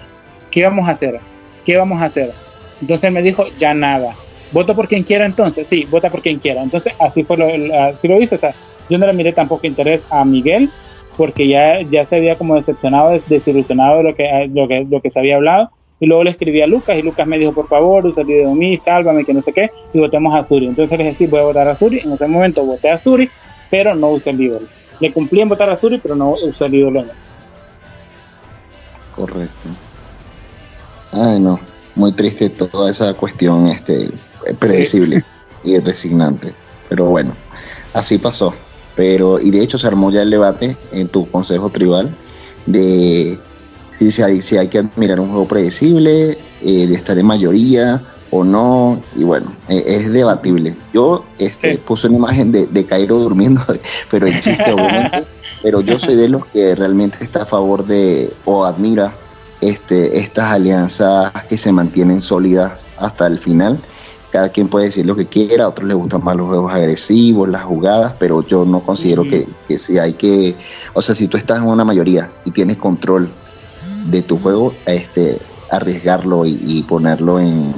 [0.50, 1.18] ¿qué vamos a hacer?
[1.64, 2.32] ¿Qué vamos a hacer?
[2.80, 4.14] Entonces me dijo, ya nada.
[4.52, 5.66] ¿Voto por quien quiera entonces?
[5.66, 6.62] Sí, vota por quien quiera.
[6.62, 7.46] Entonces así fue lo,
[7.82, 8.36] así lo hice.
[8.36, 8.54] O sea,
[8.88, 10.70] yo no le miré tampoco interés a Miguel
[11.16, 15.10] porque ya, ya se había como decepcionado, desilusionado de lo que, lo, que, lo que
[15.10, 15.70] se había hablado.
[16.00, 18.76] Y luego le escribí a Lucas y Lucas me dijo, por favor, usa de mí,
[18.76, 20.66] sálvame, que no sé qué, y votemos a Suri.
[20.66, 22.00] Entonces le dije, sí, voy a votar a Suri.
[22.00, 23.30] En ese momento voté a Suri,
[23.70, 24.60] pero no usé el video.
[25.00, 27.04] Le cumplí en votar a Suri, pero no el ídolo.
[29.14, 29.68] Correcto.
[31.12, 31.60] Ay, no.
[31.94, 34.10] Muy triste toda esa cuestión este,
[34.58, 35.24] predecible
[35.62, 36.52] y resignante.
[36.88, 37.34] Pero bueno,
[37.92, 38.54] así pasó.
[38.96, 42.14] Pero, y de hecho se armó ya el debate en tu consejo tribal
[42.66, 43.38] de
[43.98, 48.00] si hay, si hay que admirar un juego predecible, eh, de estar en mayoría
[48.36, 50.74] o no, y bueno, eh, es debatible.
[50.92, 53.62] Yo este, puse una imagen de, de Cairo durmiendo,
[54.10, 55.24] pero existe obviamente,
[55.62, 59.14] pero yo soy de los que realmente está a favor de o admira
[59.60, 63.78] este, estas alianzas que se mantienen sólidas hasta el final.
[64.32, 67.48] Cada quien puede decir lo que quiera, a otros les gustan más los juegos agresivos,
[67.48, 70.56] las jugadas, pero yo no considero que, que si hay que,
[70.92, 73.28] o sea, si tú estás en una mayoría y tienes control
[74.06, 75.38] de tu juego, este,
[75.70, 77.74] arriesgarlo y, ponerlo en,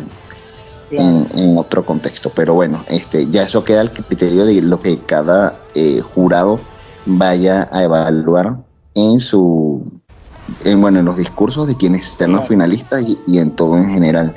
[0.90, 2.30] en, otro contexto.
[2.30, 6.60] Pero bueno, este, ya eso queda al criterio de lo que cada eh, jurado
[7.06, 8.56] vaya a evaluar
[8.94, 9.82] en su
[10.64, 14.34] en, bueno, en los discursos de quienes están los finalistas y, en todo en general.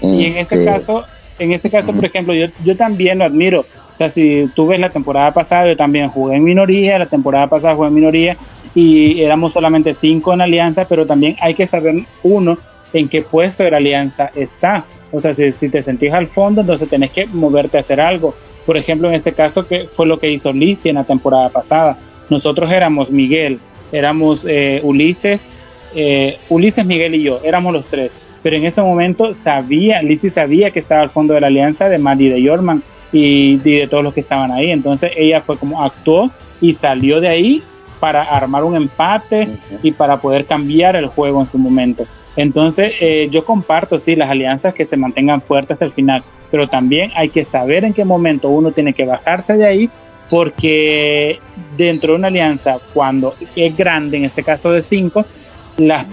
[0.00, 1.04] Y en ese este, caso,
[1.38, 3.60] en ese caso, por ejemplo, yo, yo también lo admiro.
[3.60, 7.48] O sea, si tú ves la temporada pasada, yo también jugué en minoría, la temporada
[7.48, 8.36] pasada jugué en minoría
[8.74, 12.58] y éramos solamente cinco en alianza, pero también hay que saber uno
[12.92, 14.84] en qué puesto de la alianza está.
[15.12, 18.34] O sea, si, si te sentís al fondo, entonces tenés que moverte a hacer algo.
[18.66, 21.98] Por ejemplo, en este caso, que fue lo que hizo Lizzie en la temporada pasada.
[22.28, 23.58] Nosotros éramos Miguel,
[23.92, 25.48] éramos eh, Ulises,
[25.94, 28.12] eh, Ulises, Miguel y yo, éramos los tres.
[28.42, 31.98] Pero en ese momento sabía, Lizzie sabía que estaba al fondo de la alianza de
[31.98, 32.82] Mandy de Yorman
[33.12, 34.70] y, de todos los que estaban ahí.
[34.70, 36.30] Entonces ella fue como actuó
[36.60, 37.62] y salió de ahí
[38.00, 39.48] para armar un empate
[39.82, 42.06] y para poder cambiar el juego en su momento.
[42.38, 46.22] Entonces, eh, yo comparto, sí, las alianzas que se mantengan fuertes hasta el final,
[46.52, 49.90] pero también hay que saber en qué momento uno tiene que bajarse de ahí
[50.30, 51.40] porque
[51.76, 55.24] dentro de una alianza, cuando es grande, en este caso de 5,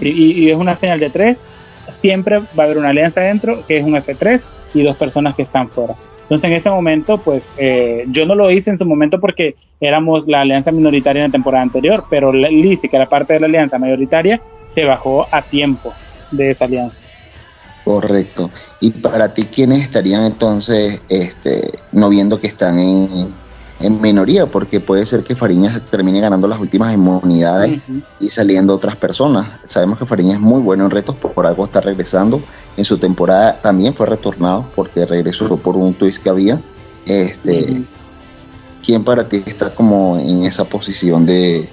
[0.00, 1.44] y, es una final de 3,
[1.90, 5.42] siempre va a haber una alianza dentro que es un F3 y dos personas que
[5.42, 5.94] están fuera.
[6.22, 10.26] Entonces en ese momento, pues eh, yo no lo hice en su momento porque éramos
[10.26, 13.78] la alianza minoritaria en la temporada anterior, pero Lizzie, que era parte de la alianza
[13.78, 15.92] mayoritaria, se bajó a tiempo
[16.30, 17.04] de esa alianza.
[17.84, 18.50] Correcto.
[18.80, 23.32] Y para ti, ¿quiénes estarían entonces este, no viendo que están en,
[23.80, 27.80] en minoría, porque puede ser que Fariñas termine ganando las últimas inmunidades
[28.20, 29.60] y saliendo otras personas.
[29.66, 32.40] Sabemos que Fariñas es muy bueno en retos, por, algo está regresando.
[32.76, 36.60] En su temporada también fue retornado porque regresó por un twist que había.
[37.04, 37.84] Este,
[38.84, 41.68] ¿Quién para ti está como en esa posición de,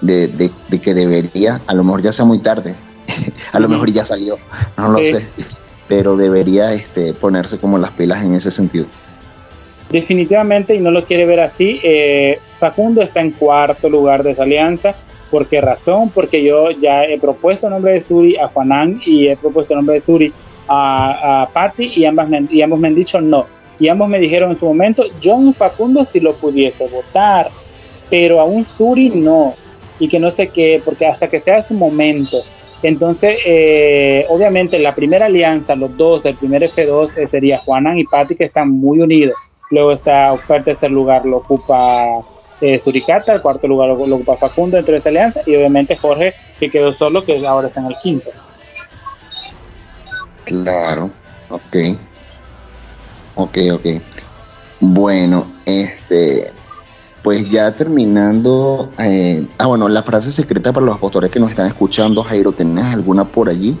[0.00, 2.76] de, que debería, a lo mejor ya sea muy tarde,
[3.52, 4.38] a lo mejor ya salió,
[4.76, 5.26] no lo sé,
[5.88, 8.86] pero debería este, ponerse como las pilas en ese sentido?
[9.90, 14.44] Definitivamente, y no lo quiere ver así, eh, Facundo está en cuarto lugar de esa
[14.44, 14.94] alianza.
[15.30, 16.10] ¿Por qué razón?
[16.10, 19.78] Porque yo ya he propuesto el nombre de Suri a Juanán y he propuesto el
[19.78, 20.32] nombre de Suri
[20.68, 23.46] a, a Patty y ambas, me, y ambos me han dicho no.
[23.80, 27.50] Y ambos me dijeron en su momento, yo un Facundo si lo pudiese votar,
[28.10, 29.54] pero a un Suri no.
[29.98, 32.36] Y que no sé qué, porque hasta que sea su momento.
[32.82, 38.04] Entonces, eh, obviamente, la primera alianza, los dos, el primer F2 eh, sería Juanan y
[38.04, 39.34] Patty, que están muy unidos.
[39.70, 42.24] Luego está el tercer lugar lo ocupa
[42.60, 46.34] eh, Suricata, el cuarto lugar lo, ocupa Facundo dentro de esa alianza y obviamente Jorge
[46.58, 48.30] que quedó solo, que ahora está en el quinto.
[50.44, 51.10] Claro,
[51.48, 51.76] ok.
[53.36, 53.86] Ok, ok.
[54.80, 56.50] Bueno, este,
[57.22, 58.90] pues ya terminando.
[58.98, 62.84] Eh, ah, bueno, la frase secreta para los apostores que nos están escuchando, Jairo, ¿tenés
[62.84, 63.78] alguna por allí?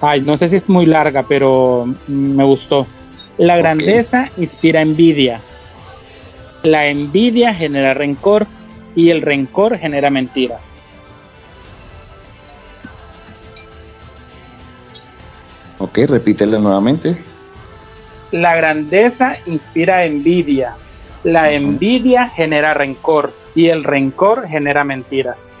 [0.00, 2.86] Ay, no sé si es muy larga, pero me gustó.
[3.36, 5.40] La grandeza inspira envidia.
[6.62, 8.46] La envidia genera rencor
[8.94, 10.74] y el rencor genera mentiras.
[15.78, 17.22] Ok, repítelo nuevamente.
[18.32, 20.76] La grandeza inspira envidia.
[21.24, 25.52] La envidia genera rencor y el rencor genera mentiras.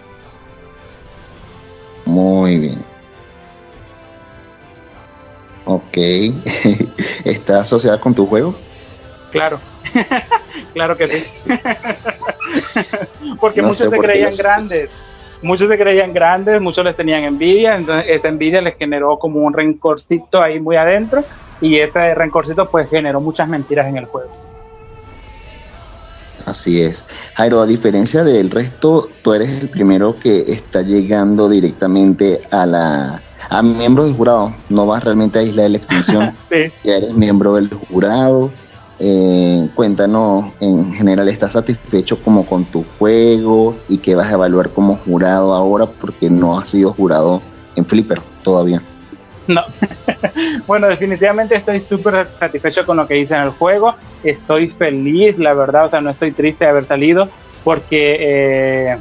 [2.04, 2.84] Muy bien.
[5.64, 5.96] Ok.
[7.24, 8.54] ¿Está asociada con tu juego?
[9.30, 9.60] Claro.
[10.72, 11.24] claro que sí.
[13.40, 14.98] Porque muchos se creían grandes.
[15.42, 19.52] Muchos se creían grandes, muchos les tenían envidia, entonces esa envidia les generó como un
[19.52, 21.22] rencorcito ahí muy adentro
[21.60, 24.47] y ese rencorcito pues generó muchas mentiras en el juego.
[26.48, 27.04] Así es.
[27.34, 33.22] Jairo, a diferencia del resto, tú eres el primero que está llegando directamente a la
[33.50, 34.54] a miembro del jurado.
[34.68, 36.34] No vas realmente a Isla de la Extinción.
[36.38, 36.72] sí.
[36.84, 38.50] Ya eres miembro del jurado.
[38.98, 44.70] Eh, cuéntanos, en general, ¿estás satisfecho como con tu juego y qué vas a evaluar
[44.70, 45.86] como jurado ahora?
[45.86, 47.40] Porque no has sido jurado
[47.76, 48.82] en Flipper todavía.
[49.48, 49.64] No.
[50.66, 53.96] bueno, definitivamente estoy súper satisfecho con lo que hice en el juego.
[54.22, 57.28] Estoy feliz, la verdad, o sea, no estoy triste de haber salido
[57.64, 58.98] porque eh,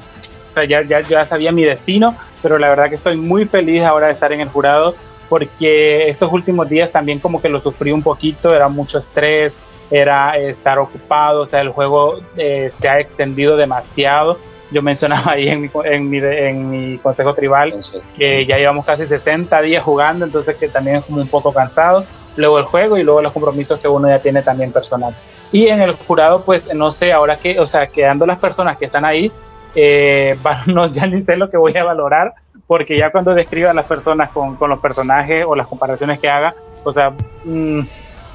[0.49, 3.83] o sea, ya, ya, ya sabía mi destino, pero la verdad que estoy muy feliz
[3.83, 4.95] ahora de estar en el jurado
[5.29, 9.55] porque estos últimos días también como que lo sufrí un poquito, era mucho estrés,
[9.91, 14.39] era estar ocupado, o sea, el juego eh, se ha extendido demasiado
[14.71, 17.73] yo mencionaba ahí en mi, en mi, en mi consejo tribal
[18.17, 22.05] que ya llevamos casi 60 días jugando, entonces que también es como un poco cansado.
[22.35, 25.15] Luego el juego y luego los compromisos que uno ya tiene también personal.
[25.51, 28.85] Y en el jurado, pues no sé, ahora que, o sea, quedando las personas que
[28.85, 29.31] están ahí,
[29.73, 30.37] eh,
[30.67, 32.35] no, ya ni sé lo que voy a valorar,
[32.67, 36.29] porque ya cuando describa a las personas con, con los personajes o las comparaciones que
[36.29, 36.53] haga,
[36.83, 37.11] o sea,
[37.45, 37.81] mmm, Mm,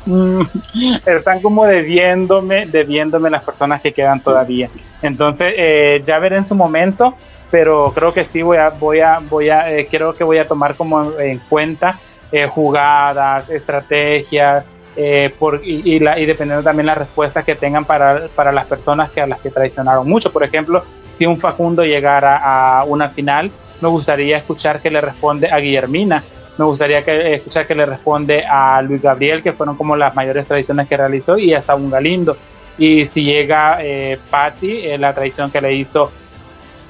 [1.06, 4.68] están como debiéndome, debiéndome las personas que quedan todavía.
[5.00, 7.14] Entonces, eh, ya veré en su momento,
[7.50, 10.74] pero creo que sí voy a, voy a, voy a, eh, que voy a tomar
[10.74, 11.98] como en cuenta
[12.30, 14.64] eh, jugadas, estrategias,
[15.38, 19.22] por, y, la, y dependiendo también las respuestas que tengan para, para las personas que
[19.22, 20.30] a las que traicionaron mucho.
[20.30, 20.84] Por ejemplo,
[21.16, 23.50] si un Facundo llegara a una final,
[23.80, 26.22] me gustaría escuchar que le responde a Guillermina
[26.62, 30.46] me gustaría que, escuchar que le responde a Luis Gabriel, que fueron como las mayores
[30.46, 32.36] tradiciones que realizó, y hasta un Galindo.
[32.78, 36.12] Y si llega eh, Patty, eh, la tradición que le hizo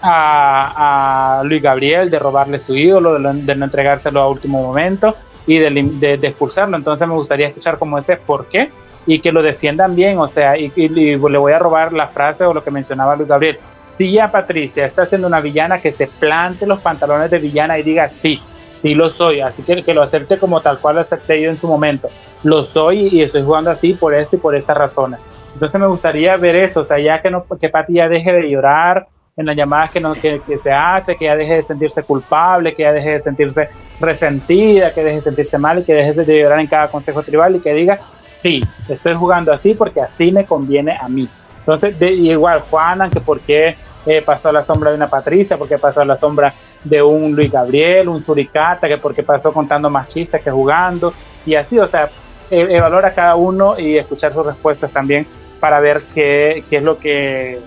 [0.02, 5.16] a, Luis Gabriel de robarle su ídolo, de, no entregárselo a último momento
[5.46, 6.76] y de, expulsarlo.
[6.76, 8.70] Entonces me gustaría escuchar como ese por qué
[9.06, 10.18] y que lo defiendan bien.
[10.18, 13.58] O sea, y, le voy a robar la frase o lo que mencionaba Luis Gabriel.
[13.96, 17.82] Si ya Patricia está siendo una villana, que se plante los pantalones de villana y
[17.82, 18.40] diga sí
[18.83, 21.59] sí lo soy, así que que lo acepte como tal cual lo acepté yo en
[21.59, 22.09] su momento.
[22.43, 25.20] Lo soy y estoy jugando así por esto y por estas razones.
[25.55, 28.51] Entonces me gustaría ver eso, o sea, ya que no, que Pati ya deje de
[28.51, 29.07] llorar
[29.37, 32.74] en las llamadas que, no, que, que, se hace, que ya deje de sentirse culpable,
[32.74, 33.68] que ya deje de sentirse
[34.01, 37.57] resentida, que deje de sentirse mal y que deje de llorar en cada consejo tribal
[37.57, 37.99] y que diga,
[38.43, 41.28] sí, estoy jugando así porque así me conviene a mí.
[41.61, 43.76] Entonces, de, igual, Juana, que por qué
[44.07, 47.34] eh, pasó a la sombra de una Patricia, porque pasó a la sombra de un
[47.34, 51.12] Luis Gabriel, un Suricata, que porque pasó contando más chistes que jugando,
[51.46, 52.11] y así, o sea,
[52.50, 55.26] e, evaluar a cada uno y escuchar sus respuestas también
[55.61, 57.61] para ver qué, qué es lo que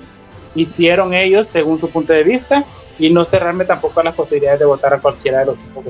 [0.54, 2.66] hicieron ellos según su punto de vista
[2.98, 5.84] y no cerrarme tampoco a las posibilidades de votar a cualquiera de los cinco.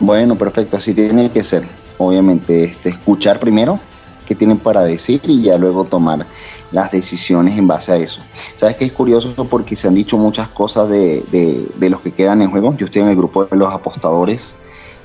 [0.00, 1.66] Bueno, perfecto, así tiene que ser.
[1.98, 3.80] Obviamente, este, escuchar primero
[4.26, 6.26] qué tienen para decir y ya luego tomar
[6.70, 8.20] las decisiones en base a eso.
[8.56, 9.34] ¿Sabes qué es curioso?
[9.48, 12.76] Porque se han dicho muchas cosas de, de, los que quedan en juego.
[12.76, 14.54] Yo estoy en el grupo de los apostadores.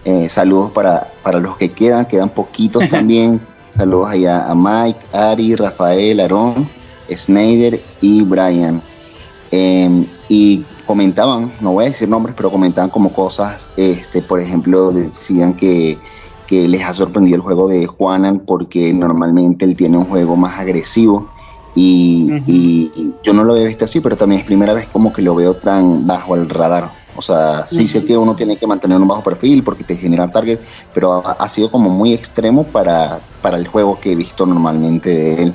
[0.05, 3.39] Eh, saludos para, para los que quedan, quedan poquitos también.
[3.77, 6.69] saludos allá a Mike, Ari, Rafael, Aaron,
[7.09, 8.81] Snyder y Brian.
[9.51, 14.91] Em, y comentaban, no voy a decir nombres, pero comentaban como cosas, este, por ejemplo,
[14.91, 15.97] decían que,
[16.47, 20.59] que les ha sorprendido el juego de Juanan porque normalmente él tiene un juego más
[20.59, 21.29] agresivo
[21.75, 25.35] y, yo no lo había visto así, pero también es primera vez como que lo
[25.35, 26.91] veo tan bajo el radar.
[27.15, 30.31] O sea, sí sé que uno tiene que mantener un bajo perfil porque te genera
[30.31, 30.59] target,
[30.93, 35.43] pero ha, sido como muy extremo para, para el juego que he visto normalmente de
[35.43, 35.53] él.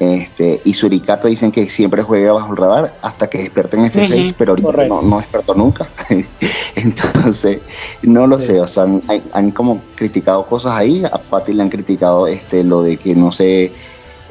[0.00, 4.34] Este, y Suricata dicen que siempre juega bajo el radar hasta que despierte en F6,
[4.36, 5.86] pero ahorita no, despertó nunca.
[6.74, 7.60] Entonces,
[8.02, 11.70] no lo sé, o sea, han, han, como criticado cosas ahí, a Patti le han
[11.70, 13.70] criticado este lo de que no sé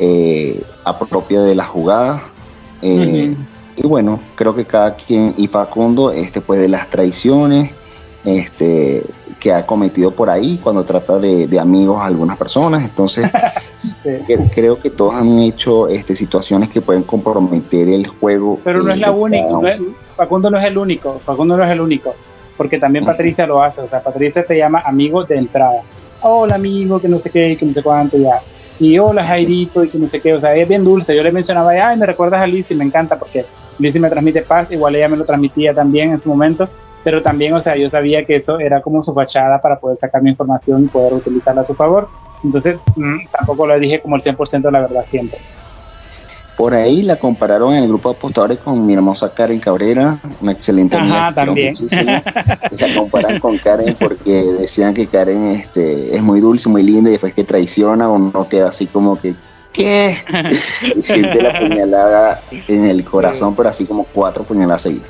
[0.04, 2.24] eh, apropia de la jugada.
[2.82, 3.36] Eh,
[3.76, 7.70] y bueno, creo que cada quien, y Facundo, este, pues de las traiciones
[8.26, 9.04] este,
[9.40, 12.84] que ha cometido por ahí cuando trata de, amigos a algunas personas.
[12.84, 13.30] Entonces,
[14.56, 18.60] creo que todos han hecho este, situaciones que pueden comprometer el juego.
[18.64, 19.60] Pero no es la única,
[20.16, 22.16] Facundo no es el único, Facundo no es el único,
[22.58, 25.84] porque también Patricia lo hace, o sea, Patricia te llama amigo de entrada.
[26.22, 28.42] Hola amigo, que no sé qué, que no sé cuánto, ya
[28.82, 31.16] y hola Jairito y que no sé qué, o sea, es bien dulce.
[31.16, 33.46] Yo le mencionaba, ay, me recuerdas a Lizzie, me encanta porque
[33.78, 36.68] Lizzie me transmite paz, igual ella me lo transmitía también en su momento,
[37.04, 40.24] pero también, o sea, yo sabía que eso era como su fachada para poder sacar
[40.24, 42.10] mi información y poder utilizarla a su favor.
[42.44, 45.38] Entonces, mm, tampoco lo dije como el 100% de la verdad siempre.
[46.62, 50.52] Por ahí la compararon en el grupo de apostadores con mi hermosa Karen Cabrera, una
[50.52, 51.74] excelente Ajá, también.
[51.92, 57.14] la comparan con Karen porque decían que Karen este, es muy dulce, muy linda y
[57.14, 59.34] después que traiciona o no queda así como que
[59.74, 60.16] ¿qué?
[60.96, 65.10] y siente la puñalada en el corazón, pero así como cuatro puñaladas seguidas.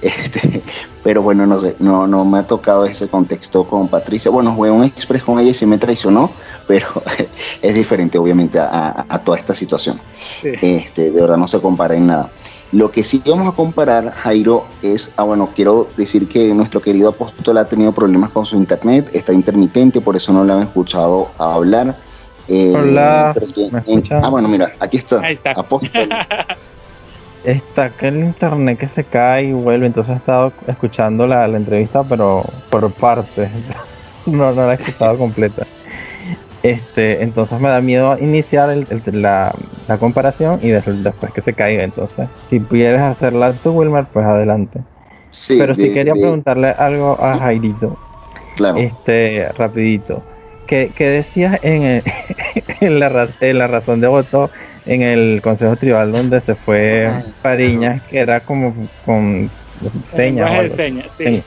[0.00, 0.62] Este,
[1.02, 4.30] pero bueno, no sé, no, no me ha tocado ese contexto con Patricia.
[4.30, 6.30] Bueno, jugué un express con ella y sí me traicionó,
[6.66, 6.86] pero
[7.62, 10.00] es diferente obviamente a, toda esta situación.
[10.42, 12.30] Este, de verdad no se compara en nada.
[12.72, 17.08] Lo que sí vamos a comparar, Jairo, es, ah, bueno, quiero decir que nuestro querido
[17.08, 21.32] apóstol ha tenido problemas con su internet, está intermitente, por eso no le han escuchado
[21.36, 21.96] hablar.
[22.46, 23.34] Eh, Hola.
[24.22, 25.20] ah, bueno, mira, aquí está.
[25.20, 25.50] Ahí está.
[25.50, 26.08] Apóstol.
[27.44, 32.02] Está que el internet que se cae y vuelve, entonces he estado escuchando la, entrevista,
[32.04, 33.50] pero por partes.
[34.26, 35.66] no, no la he escuchado completa.
[36.62, 38.76] Este, entonces me da miedo iniciar
[39.12, 39.54] la,
[39.98, 41.84] comparación y después que se caiga.
[41.84, 44.80] Entonces, si quieres hacerla tú, Wilmer, pues adelante.
[45.48, 47.96] Pero si quería preguntarle algo a Jairito.
[48.56, 48.76] Claro.
[48.76, 50.22] Este, rapidito.
[50.66, 52.02] ¿Qué, decías en,
[52.80, 54.50] en, la, en la razón de voto
[54.86, 57.10] en el Consejo Tribal donde se fue
[57.42, 58.74] Pariñas, que era como
[59.04, 59.50] con
[60.14, 60.72] señas.
[60.72, 61.24] señas, sí.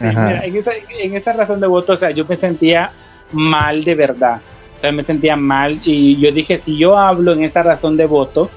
[0.00, 2.92] Mira, en, esa, en esa razón de voto, o sea, yo me sentía
[3.32, 4.40] mal de verdad.
[4.76, 8.06] O sea, me sentía mal y yo dije, si yo hablo en esa razón de
[8.06, 8.48] voto,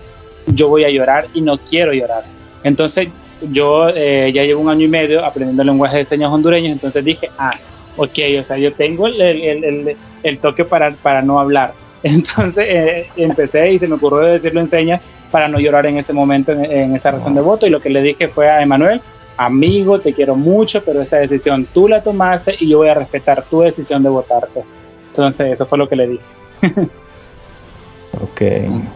[0.48, 2.24] yo voy a llorar y no quiero llorar.
[2.64, 3.08] Entonces,
[3.52, 7.30] yo eh, ya llevo un año y medio aprendiendo lenguaje de señas hondureños, entonces dije,
[7.38, 7.52] ah,
[7.98, 11.74] ok, o sea, yo tengo el, el, el, toque para, para no hablar.
[12.04, 16.14] Entonces eh, empecé y se me ocurrió decirlo en señas para no llorar en ese
[16.14, 19.02] momento en, esa razón de voto y lo que le dije fue a Emanuel,
[19.38, 23.44] amigo, te quiero mucho, pero esta decisión tú la tomaste y yo voy a respetar
[23.44, 24.64] tu decisión de votarte.
[25.08, 26.26] Entonces eso fue lo que le dije.
[28.22, 28.42] ok,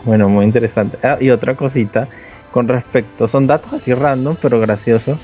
[0.03, 0.97] bueno, muy interesante.
[1.03, 2.08] Ah, y otra cosita
[2.51, 5.20] con respecto, son datos así random, pero graciosos.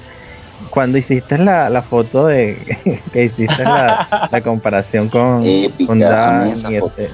[0.69, 5.41] Cuando hiciste la, foto de que hiciste la, comparación con,
[5.87, 7.09] con Dan y este,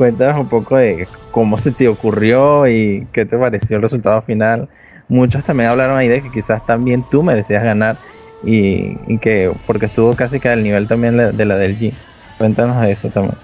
[0.00, 4.66] cuéntanos un poco de cómo se te ocurrió y qué te pareció el resultado final.
[5.10, 7.96] Muchos también hablaron ahí de que quizás también tú merecías ganar
[8.42, 11.92] y, que porque estuvo casi que al nivel también de la del G.
[12.38, 13.34] Cuéntanos eso también.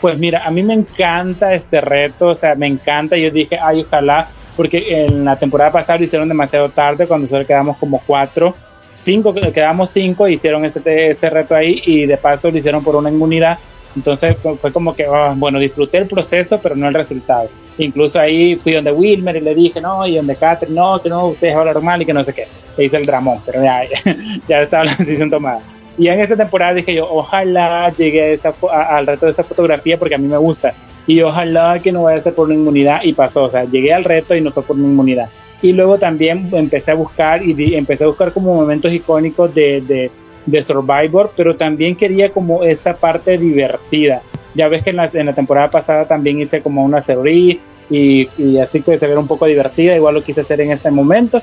[0.00, 3.18] Pues mira, a mí me encanta este reto, o sea, me encanta.
[3.18, 4.26] Yo dije, ay, ojalá,
[4.56, 8.54] porque en la temporada pasada lo hicieron demasiado tarde, cuando solo quedamos como cuatro,
[8.98, 10.80] cinco, quedamos cinco, hicieron ese,
[11.10, 13.58] ese reto ahí y de paso lo hicieron por una inmunidad
[13.96, 17.48] entonces fue como que, ah, bueno, disfruté el proceso, pero no el resultado.
[17.78, 21.26] Incluso ahí fui donde Wilmer y le dije, no, y donde Catherine, no, que no,
[21.26, 22.46] ustedes hablan mal y que no sé qué.
[22.76, 23.82] Le hice el dramón, pero ya,
[24.48, 25.60] ya, estaba la decisión tomada.
[25.98, 28.36] Y en esta temporada dije yo, ojalá llegue
[28.70, 30.72] al reto de esa fotografía porque a mí me gusta.
[31.06, 33.02] Y ojalá que no vaya a ser por una inmunidad.
[33.02, 35.28] Y pasó, o sea, llegué al reto y no fue por una inmunidad.
[35.60, 40.10] Y luego también empecé a buscar y empecé a buscar como momentos icónicos de, de
[40.50, 44.22] de Survivor, pero también quería como esa parte divertida.
[44.54, 48.28] Ya ves que en la, en la temporada pasada también hice como una serie y,
[48.36, 51.42] y así que se ve un poco divertida, igual lo quise hacer en este momento.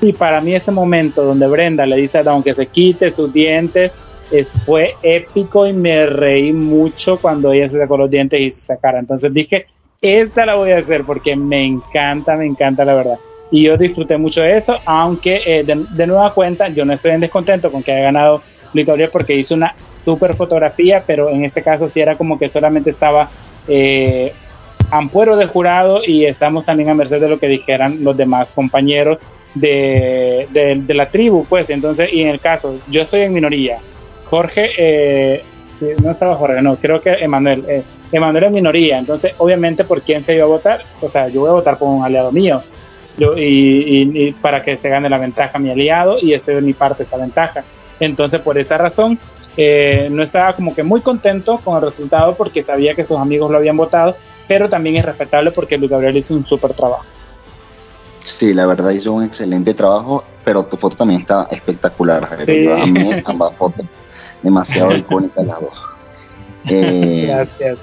[0.00, 3.32] Y para mí ese momento donde Brenda le dice a Dawn que se quite sus
[3.32, 3.96] dientes,
[4.30, 8.66] es, fue épico y me reí mucho cuando ella se sacó los dientes y se
[8.66, 8.98] sacara.
[8.98, 9.66] Entonces dije,
[10.02, 13.18] esta la voy a hacer porque me encanta, me encanta la verdad
[13.50, 17.20] y yo disfruté mucho de eso, aunque eh, de, nueva cuenta yo no estoy en
[17.20, 18.42] descontento con que haya ganado
[18.72, 19.74] Luis Gabriel porque hizo una
[20.04, 23.28] super fotografía, pero en este caso sí era como que solamente estaba
[23.68, 24.32] eh,
[24.90, 29.18] ampuero de jurado y estamos también a merced de lo que dijeran los demás compañeros
[29.54, 31.70] de, de, la tribu, pues.
[31.70, 33.78] Entonces, y en el caso, yo estoy en minoría,
[34.28, 35.42] Jorge, eh,
[36.02, 37.82] no estaba Jorge, no, creo que Emanuel, eh,
[38.12, 41.50] Emanuel es minoría, entonces obviamente por quién se iba a votar, o sea, yo voy
[41.50, 42.62] a votar por un aliado mío,
[43.18, 47.16] y, para que se gane la ventaja mi aliado y esté de mi parte esa
[47.16, 47.64] ventaja.
[47.98, 49.18] Entonces, por esa razón,
[49.56, 53.50] eh, no estaba como que muy contento con el resultado porque sabía que sus amigos
[53.50, 57.04] lo habían votado, pero también es respetable porque Luis Gabriel hizo un súper trabajo.
[58.22, 62.28] Sí, la verdad hizo un excelente trabajo, pero tu foto también está espectacular.
[62.40, 62.68] Sí.
[63.24, 63.86] ambas fotos,
[64.42, 65.72] demasiado icónicas las dos.
[66.68, 67.78] Eh, Gracias.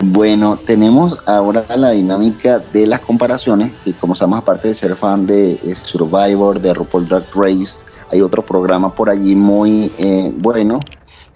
[0.00, 5.26] Bueno, tenemos ahora la dinámica de las comparaciones, y como sabemos, aparte de ser fan
[5.26, 7.80] de Survivor, de RuPaul Drag Race,
[8.10, 10.80] hay otro programa por allí muy eh, bueno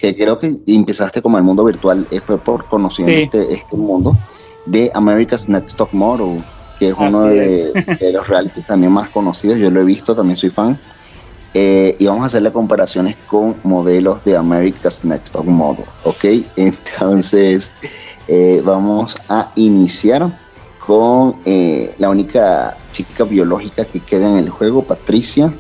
[0.03, 4.17] que creo que empezaste como el mundo virtual, eh, fue por conociendo este, este, mundo
[4.67, 6.43] de America's Next Top Model,
[6.81, 7.73] que es uno de,
[8.13, 9.59] los realities también más conocidos.
[9.59, 10.79] Yo lo he visto, también soy fan.
[11.55, 16.25] Eh, y vamos a hacerle comparaciones con modelos de America's Next Top Model, ¿ok?
[16.57, 17.71] Entonces,
[18.35, 20.41] eh, vamos a iniciar
[20.79, 25.53] con la única chica biológica que queda en el juego, Patricia.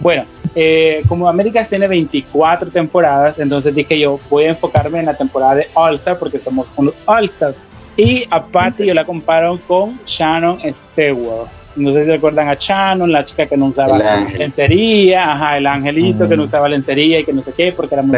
[0.00, 0.24] Bueno,
[0.54, 5.56] eh, como Américas tiene 24 temporadas, entonces dije yo voy a enfocarme en la temporada
[5.56, 7.54] de All Star porque somos un All Star.
[7.96, 11.48] Y a Patty yo la comparo con Shannon Stewart.
[11.76, 13.98] No sé si recuerdan a Shannon, la chica que no usaba
[14.38, 18.02] lencería, ajá, el angelito que no usaba lencería y que no sé qué, porque era
[18.02, 18.16] muy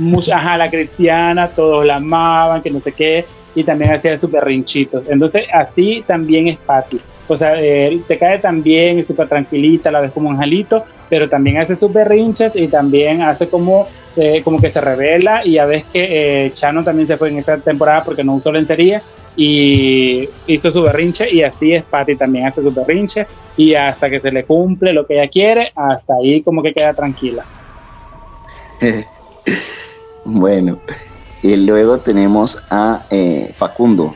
[0.00, 0.40] cristiana.
[0.40, 3.24] ajá, la cristiana, todos la amaban, que no sé qué,
[3.54, 5.08] y también hacía sus berrinchitos.
[5.08, 10.10] Entonces, así también es Patty o sea, te cae también y súper tranquilita, la ves
[10.10, 13.86] como un angelito, pero también hace sus berrinches y también hace como,
[14.16, 17.38] eh, como que se revela y ya ves que eh, Chano también se fue en
[17.38, 19.00] esa temporada porque no usó lencería
[19.36, 24.18] y hizo su berrinche y así es Patty también hace su berrinche y hasta que
[24.18, 27.44] se le cumple lo que ella quiere, hasta ahí como que queda tranquila.
[30.24, 30.80] bueno,
[31.42, 34.14] y luego tenemos a eh, Facundo.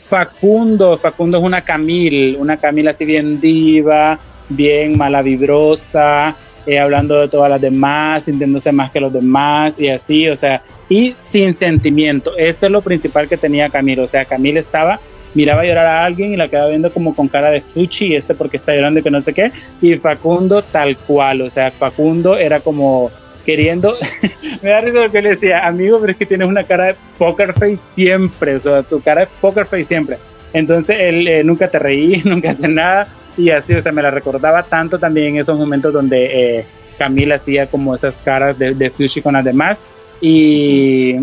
[0.00, 4.18] Facundo, Facundo es una Camil, una Camila así bien diva,
[4.48, 6.36] bien malavibrosa,
[6.66, 10.62] eh, hablando de todas las demás, sintiéndose más que los demás y así, o sea,
[10.88, 12.36] y sin sentimiento.
[12.36, 15.00] Eso es lo principal que tenía Camila, o sea, Camila estaba,
[15.34, 18.56] miraba llorar a alguien y la quedaba viendo como con cara de fuchi, este porque
[18.56, 22.60] está llorando y que no sé qué, y Facundo tal cual, o sea, Facundo era
[22.60, 23.10] como
[23.46, 23.94] queriendo,
[24.62, 26.96] me da risa lo que le decía, amigo, pero es que tienes una cara de
[27.16, 30.18] poker face siempre, o sea, tu cara es poker face siempre.
[30.52, 34.10] Entonces él eh, nunca te reí, nunca hace nada y así, o sea, me la
[34.10, 36.66] recordaba tanto también en esos momentos donde eh,
[36.98, 39.82] Camila hacía como esas caras de, de Fushy con las demás
[40.20, 41.16] y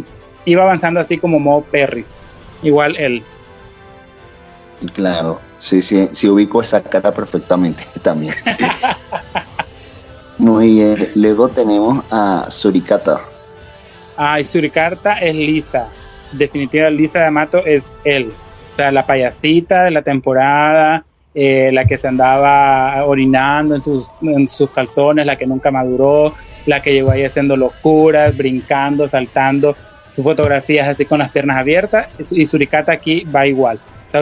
[0.46, 2.14] iba avanzando así como modo Perris,
[2.62, 3.22] igual él.
[4.94, 8.34] Claro, sí, sí, sí ubico esa cara perfectamente también.
[10.38, 10.96] Muy bien.
[11.16, 13.22] Luego tenemos a Suricata.
[14.18, 15.88] Ay, Suricata es Lisa.
[16.32, 18.32] Definitivamente Lisa de Amato es él.
[18.70, 21.06] O sea, la payasita de la temporada,
[21.36, 26.34] eh, la que se andaba orinando en sus, en sus calzones, la que nunca maduró,
[26.66, 29.76] la que llegó ahí haciendo locuras, brincando, saltando,
[30.10, 32.08] sus fotografías así con las piernas abiertas.
[32.32, 33.80] Y Suricata aquí va igual.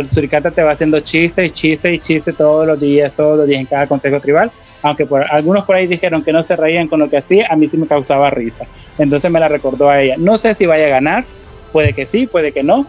[0.09, 3.61] Suricata te va haciendo chiste y chiste y chiste todos los días, todos los días
[3.61, 6.99] en cada consejo tribal, aunque por, algunos por ahí dijeron que no se reían con
[6.99, 8.65] lo que hacía, a mí sí me causaba risa.
[8.97, 10.15] Entonces me la recordó a ella.
[10.17, 11.25] No sé si vaya a ganar,
[11.71, 12.87] puede que sí, puede que no,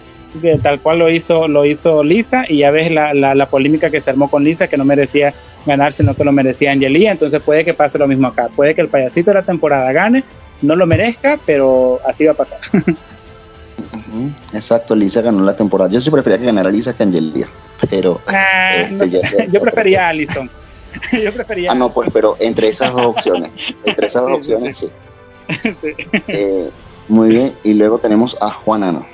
[0.63, 4.11] tal cual lo hizo, lo hizo Lisa, y ya ves la, la, polémica que se
[4.11, 5.35] armó con Lisa, que no merecía
[5.67, 8.81] ganar, sino que lo merecía Angelina, entonces puede que pase lo mismo acá, puede que
[8.81, 10.25] el payasito de la temporada gane,
[10.63, 12.61] no lo merezca, pero así va a pasar.
[14.53, 15.91] Exacto, Lisa ganó la temporada.
[15.91, 17.49] Yo sí prefería que ganara Lisa que Angelia,
[17.89, 18.21] pero...
[18.27, 20.51] Ah, este, yo prefería a Alison.
[21.25, 24.91] yo prefería Ah, no, pues, pero entre esas dos opciones, entre esas dos opciones, sí.
[26.29, 26.71] Eh,
[27.09, 29.05] muy bien, y luego tenemos a Juanan.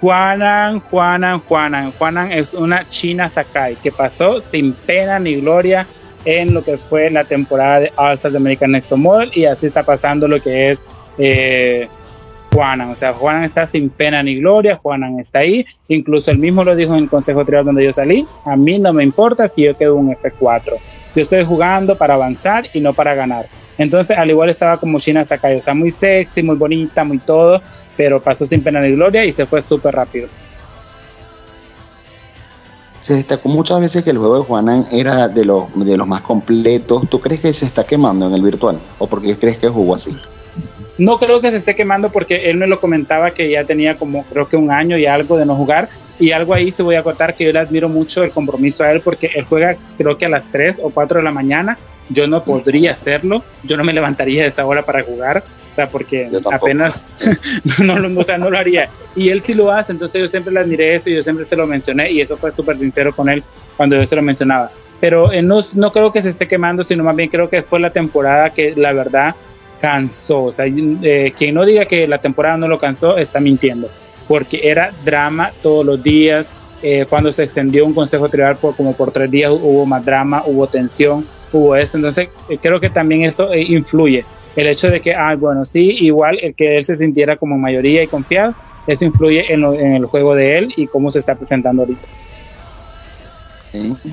[0.00, 1.92] Juanan, Juanan, Juanan.
[1.92, 5.86] Juanan es una China Sakai que pasó sin pena ni gloria
[6.24, 9.82] en lo que fue la temporada de All Stars American Next Model y así está
[9.82, 10.82] pasando lo que es
[11.18, 11.88] eh,
[12.52, 12.90] Juanan.
[12.90, 15.64] O sea, Juanan está sin pena ni gloria, Juanan está ahí.
[15.88, 18.26] Incluso él mismo lo dijo en el Consejo Tribal donde yo salí.
[18.44, 20.74] A mí no me importa si yo quedo un F4.
[21.14, 23.48] Yo estoy jugando para avanzar y no para ganar.
[23.78, 27.62] Entonces, al igual estaba como China Sakai, o sea, muy sexy, muy bonita, muy todo,
[27.96, 30.28] pero pasó sin pena ni gloria y se fue súper rápido.
[33.00, 36.20] Se destacó muchas veces que el juego de Juanan era de los, de los más
[36.20, 37.08] completos.
[37.08, 38.78] ¿Tú crees que se está quemando en el virtual?
[38.98, 40.14] ¿O por qué crees que jugó así?
[41.00, 44.22] No creo que se esté quemando porque él me lo comentaba que ya tenía como
[44.24, 45.88] creo que un año y algo de no jugar.
[46.18, 48.92] Y algo ahí se voy a contar que yo le admiro mucho el compromiso a
[48.92, 51.78] él porque él juega creo que a las 3 o 4 de la mañana.
[52.10, 53.42] Yo no podría hacerlo.
[53.62, 55.42] Yo no me levantaría a esa hora para jugar.
[55.72, 57.02] O sea, porque apenas
[57.82, 58.90] no, no, o sea, no lo haría.
[59.16, 59.92] Y él sí lo hace.
[59.92, 62.12] Entonces yo siempre le admiré eso y yo siempre se lo mencioné.
[62.12, 63.42] Y eso fue súper sincero con él
[63.78, 64.70] cuando yo se lo mencionaba.
[65.00, 67.80] Pero eh, no, no creo que se esté quemando, sino más bien creo que fue
[67.80, 69.34] la temporada que la verdad
[69.80, 70.44] cansó.
[70.44, 73.88] O sea, eh, quien no diga que la temporada no lo cansó está mintiendo,
[74.28, 76.52] porque era drama todos los días.
[76.82, 80.42] Eh, cuando se extendió un consejo tribal por como por tres días hubo más drama,
[80.46, 81.96] hubo tensión, hubo eso.
[81.98, 84.24] Entonces, eh, creo que también eso influye.
[84.56, 88.02] El hecho de que, ah, bueno, sí, igual el que él se sintiera como mayoría
[88.02, 88.54] y confiado,
[88.86, 92.08] eso influye en, en el juego de él y cómo se está presentando ahorita.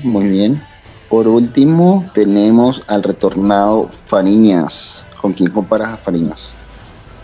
[0.04, 0.62] muy bien.
[1.08, 6.52] Por último, tenemos al retornado Fariñas ¿con quién comparas a Fariñas?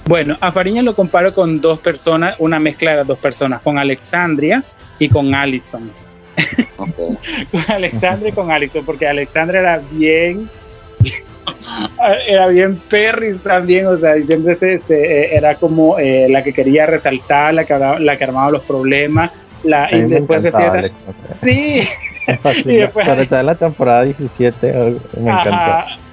[0.06, 3.78] Bueno, a Fariñas lo comparo con dos personas, una mezcla de las dos personas, con
[3.78, 4.62] Alexandria
[4.98, 5.90] y con Allison.
[6.76, 7.18] Okay.
[7.50, 10.50] con Alexandria y con Allison, porque Alexandria era bien
[12.28, 16.86] era bien perris también, o sea, siempre se, se era como eh, la que quería
[16.86, 19.30] resaltar, la que, la que armaba los problemas,
[19.62, 20.90] la, y después hacía...
[21.40, 21.80] Sí,
[22.64, 23.30] y después...
[23.30, 26.03] la temporada 17 me encantó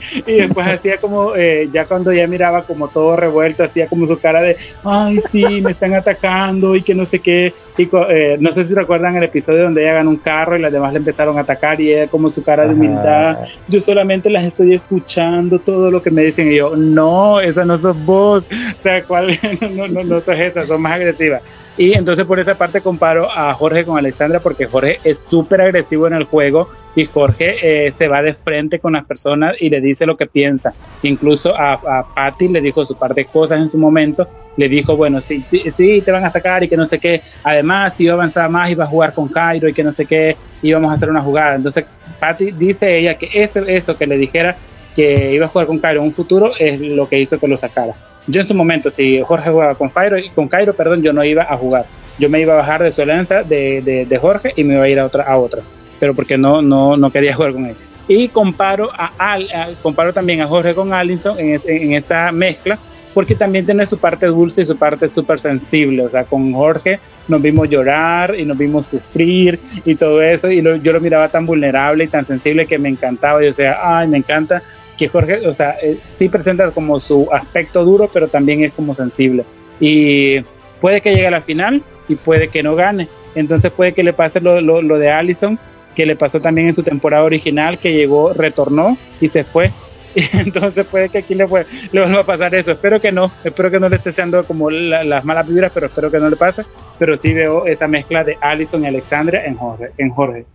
[0.26, 4.18] y después hacía como, eh, ya cuando ya miraba como todo revuelto, hacía como su
[4.18, 7.52] cara de, ay, sí, me están atacando y que no sé qué.
[7.76, 10.72] Y eh, no sé si recuerdan el episodio donde ella ganó un carro y las
[10.72, 13.38] demás le empezaron a atacar y ella como su cara de humildad,
[13.68, 17.76] yo solamente las estoy escuchando todo lo que me dicen y yo, no, esa no
[17.76, 19.30] sos vos, o sea, ¿cuál?
[19.72, 21.42] no, no, no sos esa, son más agresivas.
[21.78, 26.06] Y entonces por esa parte comparo a Jorge con Alexandra porque Jorge es súper agresivo
[26.06, 29.82] en el juego y Jorge eh, se va de frente con las personas y le
[29.82, 30.72] dice lo que piensa.
[31.02, 34.26] Incluso a, Patty le dijo su par de cosas en su momento.
[34.56, 37.20] Le dijo, bueno, sí, sí, te van a sacar y que no sé qué.
[37.44, 40.34] Además, si yo avanzaba más, iba a jugar con Cairo y que no sé qué,
[40.62, 41.56] íbamos a hacer una jugada.
[41.56, 41.84] Entonces,
[42.18, 44.56] Patty dice ella que eso, eso que le dijera
[44.94, 47.58] que iba a jugar con Cairo en un futuro es lo que hizo que lo
[47.58, 47.94] sacara.
[48.26, 51.42] Yo en su momento, si Jorge jugaba con Cairo, con Cairo, perdón, yo no iba
[51.42, 51.86] a jugar.
[52.18, 54.88] Yo me iba a bajar de su alianza de, de, Jorge y me iba a
[54.88, 55.62] ir a otra, a otra.
[56.00, 57.76] Pero porque no, no, no quería jugar con él.
[58.08, 59.48] Y comparo, a, Al,
[59.82, 62.78] comparo también a Jorge con Allison en, en esa mezcla,
[63.12, 66.04] porque también tiene su parte dulce y su parte súper sensible.
[66.04, 70.50] O sea, con Jorge nos vimos llorar y nos vimos sufrir y todo eso.
[70.50, 73.44] Y yo lo miraba tan vulnerable y tan sensible que me encantaba.
[73.44, 74.62] Y o sea, ay, me encanta
[74.96, 78.94] que Jorge, o sea, eh, sí presenta como su aspecto duro, pero también es como
[78.94, 79.44] sensible.
[79.80, 80.40] Y
[80.80, 83.08] puede que llegue a la final y puede que no gane.
[83.34, 85.58] Entonces puede que le pase lo, lo, de Allison,
[85.94, 89.70] que le pasó también en su temporada original, que llegó, retornó y se fue.
[90.14, 92.72] Entonces puede que aquí le, puede, le vuelva a pasar eso.
[92.72, 96.10] Espero que no, espero que no le esté haciendo como las malas vibras, pero espero
[96.10, 96.62] que no le pase.
[96.98, 99.90] Pero sí veo esa mezcla de Allison y Alexandra en Jorge.
[99.98, 100.46] En Jorge.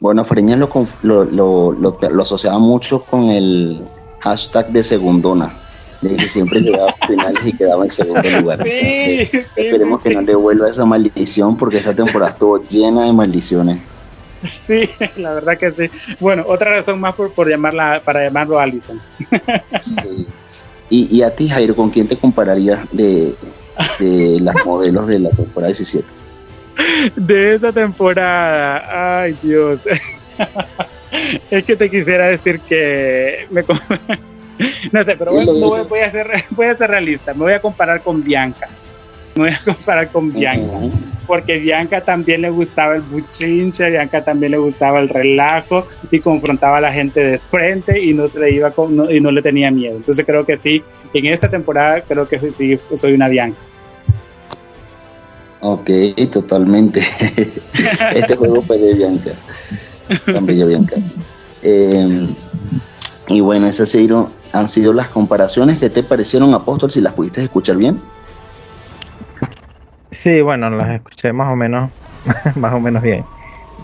[0.00, 3.86] Bueno, Freñas lo, lo, lo, asociaba mucho con el
[4.20, 5.58] hashtag de segundona,
[6.00, 8.62] de que siempre llegaba a finales y quedaba en segundo lugar.
[8.64, 13.78] Sí, esperemos que no le vuelva esa maldición porque esta temporada estuvo llena de maldiciones.
[14.40, 16.16] Sí, la verdad que sí.
[16.18, 18.98] Bueno, otra razón más por, por llamarla, para llamarlo Alison.
[19.82, 20.26] Sí.
[20.88, 23.34] Y, y a ti, Jairo, ¿con quién te compararías de,
[23.98, 26.19] de las modelos de la temporada 17?
[27.16, 29.20] De esa temporada.
[29.22, 29.86] Ay, Dios.
[31.50, 33.62] es que te quisiera decir que me
[34.92, 37.34] no sé, pero voy, a ser, voy a ser realista.
[37.34, 38.68] Me voy a comparar con Bianca.
[39.34, 40.78] Me voy a comparar con Bianca.
[41.26, 46.78] Porque Bianca también le gustaba el buchinche, Bianca también le gustaba el relajo y confrontaba
[46.78, 49.70] a la gente de frente y no se le iba con, y no le tenía
[49.70, 49.96] miedo.
[49.96, 50.82] Entonces creo que sí,
[51.14, 53.58] en esta temporada creo que sí soy una Bianca.
[55.60, 55.90] Ok,
[56.32, 57.00] totalmente.
[58.14, 59.32] este juego fue de Bianca.
[60.32, 60.96] También Bianca.
[61.62, 62.34] Em,
[63.28, 63.94] y bueno, esas
[64.52, 68.00] han sido las comparaciones que te parecieron, Apóstol, si las pudiste escuchar bien.
[70.10, 71.90] Sí, bueno, las escuché más o menos,
[72.56, 73.24] más o menos bien,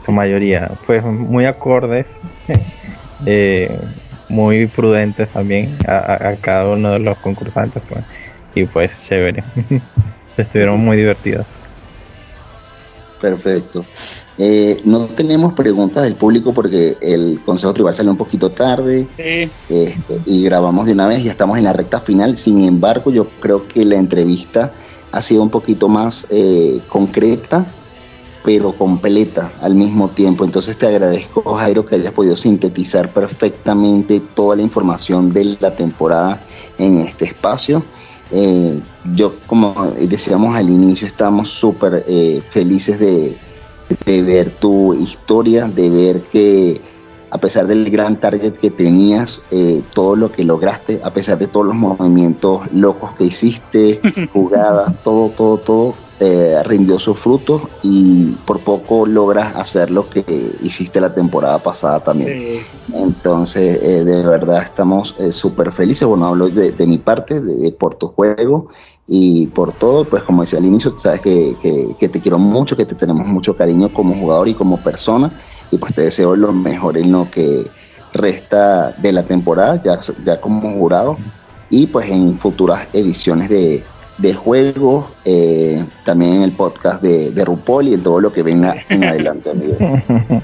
[0.05, 2.13] su mayoría, pues muy acordes,
[3.27, 3.79] eh,
[4.29, 8.05] muy prudentes también a, a, cada uno de los concursantes, pues,
[8.55, 9.45] y pues chévere,
[10.37, 11.47] estuvieron muy divertidos.
[13.21, 13.85] Perfecto.
[14.39, 20.21] Eh, no tenemos preguntas del público porque el Consejo Tribal salió un poquito tarde este,
[20.27, 22.37] y grabamos de una vez, ya estamos en la recta final.
[22.37, 24.73] Sin embargo, yo creo que la entrevista
[25.13, 27.65] ha sido un poquito más eh, concreta,
[28.45, 30.45] pero completa al mismo tiempo.
[30.45, 36.45] Entonces te agradezco, Jairo, que hayas podido sintetizar perfectamente toda la información de la temporada
[36.79, 37.83] en este espacio.
[38.31, 38.81] Eh,
[39.15, 43.39] yo, como decíamos al inicio, estamos súper eh, felices de,
[44.07, 46.81] ver tu historia, de ver que
[47.31, 51.47] a pesar del gran target que tenías, eh, todo lo que lograste, a pesar de
[51.47, 54.01] todos los movimientos locos que hiciste,
[54.33, 60.25] jugadas, todo, todo, todo, eh, rindió sus frutos y por poco logras hacer lo que
[60.63, 62.63] hiciste la temporada pasada también.
[62.95, 66.09] Entonces, eh, de verdad estamos eh, súper felices.
[66.09, 68.69] Bueno, hablo de, mi parte, de, por tu juego
[69.07, 70.07] y por todo.
[70.07, 71.55] Pues como decía al inicio, sabes que,
[71.99, 75.31] que, te quiero mucho, que te tenemos mucho cariño como jugador y como persona.
[75.71, 77.71] Y pues te deseo lo mejor en lo que
[78.15, 81.19] resta de la temporada, ya, ya como jurado.
[81.69, 83.85] Y pues en futuras ediciones de,
[84.19, 88.43] de juegos, eh, también en el podcast de, de RuPaul y en todo lo que
[88.43, 89.77] venga en adelante, amigo.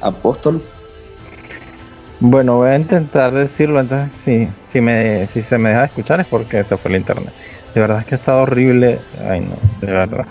[0.00, 0.62] Apóstol.
[2.20, 6.26] Bueno, voy a intentar decirlo entonces si, si, me, si se me deja escuchar es
[6.26, 7.32] porque se fue el internet.
[7.74, 8.98] De verdad es que ha estado horrible.
[9.26, 10.26] Ay no, de verdad.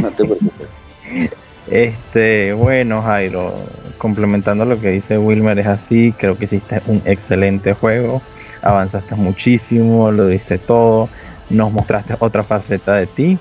[0.00, 0.68] No te preocupes.
[1.70, 3.54] este, bueno, Jairo,
[3.98, 8.22] complementando lo que dice Wilmer, es así, creo que hiciste un excelente juego,
[8.64, 11.08] avanzaste muchísimo, lo diste todo,
[11.50, 13.38] nos mostraste otra faceta de ti,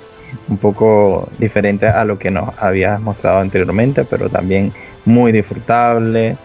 [0.49, 4.71] un poco diferente a lo que nos habías mostrado anteriormente, pero también
[5.05, 6.37] muy disfrutable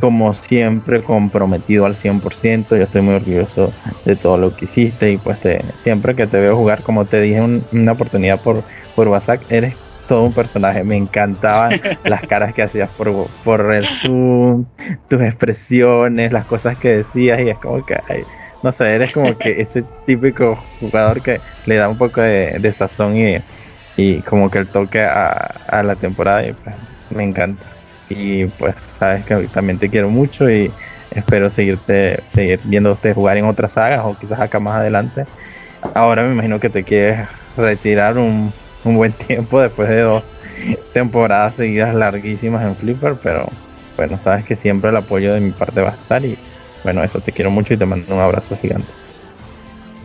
[0.00, 3.72] como siempre comprometido al 100%, yo estoy muy orgulloso
[4.04, 5.38] de todo lo que hiciste y pues
[5.76, 7.40] siempre que te veo jugar, como te dije,
[7.72, 8.64] una oportunidad por,
[8.96, 9.76] por WhatsApp, eres
[10.06, 11.72] todo un personaje, me encantaban
[12.04, 14.64] las caras que hacías por, por el Zoom,
[15.08, 17.98] tus expresiones, las cosas que decías y es como que,
[18.62, 23.16] no sé, eres como que ese típico jugador que le da un poco de, sazón
[23.16, 23.42] y,
[23.96, 25.32] y como que el toque a,
[25.68, 26.74] a la temporada y pues
[27.10, 27.64] me encanta
[28.08, 30.70] y pues sabes que también te quiero mucho y
[31.10, 35.24] espero seguirte seguir viéndote jugar en otras sagas o quizás acá más adelante.
[35.94, 38.52] Ahora me imagino que te quieres retirar un,
[38.84, 40.30] un buen tiempo después de dos
[40.92, 43.48] temporadas seguidas larguísimas en Flipper, pero
[43.96, 46.38] bueno, sabes que siempre el apoyo de mi parte va a estar y
[46.84, 48.86] bueno, eso te quiero mucho y te mando un abrazo gigante.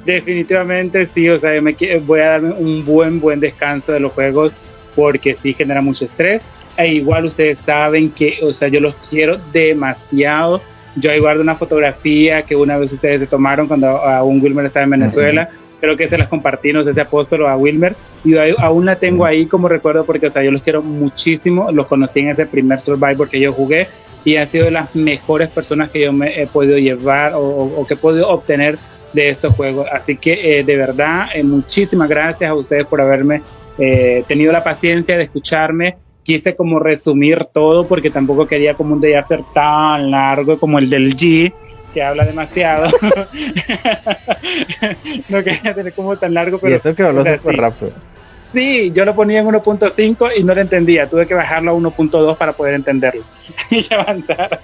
[0.06, 1.76] Definitivamente sí, o sea, yo me
[2.06, 4.54] voy a darme un buen, buen descanso de los juegos
[4.96, 6.48] porque sí genera mucho estrés
[6.78, 10.62] e igual ustedes saben que, o sea, yo los quiero demasiado.
[10.96, 14.86] Yo ahí guardo una fotografía que una vez ustedes se tomaron cuando aún Wilmer estaba
[14.86, 15.50] en Venezuela.
[15.80, 16.28] Creo que se las
[16.84, 17.96] sé si apóstol a Wilmer.
[18.26, 21.72] Y aún la tengo ahí como recuerdo porque, o sea, yo los quiero muchísimo.
[21.72, 23.88] Los conocí en ese primer Survivor que yo jugué
[24.26, 27.98] y han sido las mejores personas que yo me he podido llevar o, que he
[27.98, 28.78] podido obtener
[29.14, 29.88] de estos juegos.
[29.92, 33.42] Así que, eh, de verdad, eh, muchísimas gracias a ustedes por haberme
[33.78, 35.98] eh, tenido la paciencia de escucharme
[36.28, 40.90] quise como resumir todo porque tampoco quería como un day ser tan largo como el
[40.90, 41.54] del G
[41.98, 42.84] que habla demasiado.
[45.30, 46.74] no quería tener como tan largo, pero...
[46.74, 47.92] Y eso que habló súper rápido.
[48.54, 51.10] Sí, yo lo ponía en 1.5 y no lo entendía.
[51.10, 53.24] Tuve que bajarlo a 1.2 para poder entenderlo
[53.72, 54.62] y avanzar.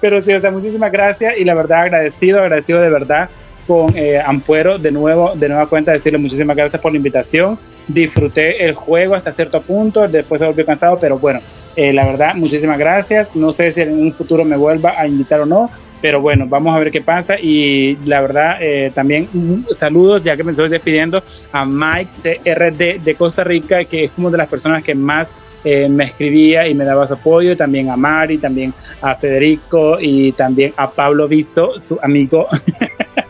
[0.00, 3.30] Pero sí, o sea, muchísimas gracias y la verdad agradecido, agradecido de verdad
[3.68, 7.60] con eh, Ampuero de nuevo, de nueva cuenta, decirle muchísimas gracias por la invitación.
[7.86, 11.38] Disfruté el juego hasta cierto punto, después se volvió cansado, pero bueno,
[11.76, 13.36] eh, la verdad, muchísimas gracias.
[13.36, 15.70] No sé si en un futuro me vuelva a invitar o no,
[16.02, 17.36] pero bueno, vamos a ver qué pasa.
[17.40, 19.28] Y la verdad, eh, también
[19.70, 21.22] saludos, ya que me estoy despidiendo,
[21.52, 22.10] a Mike
[22.44, 25.32] CRD de Costa Rica, que es como de las personas que más
[25.64, 30.74] me escribía y me daba su apoyo, también a Mari, también a Federico y también
[30.76, 32.48] a Pablo Visto, su amigo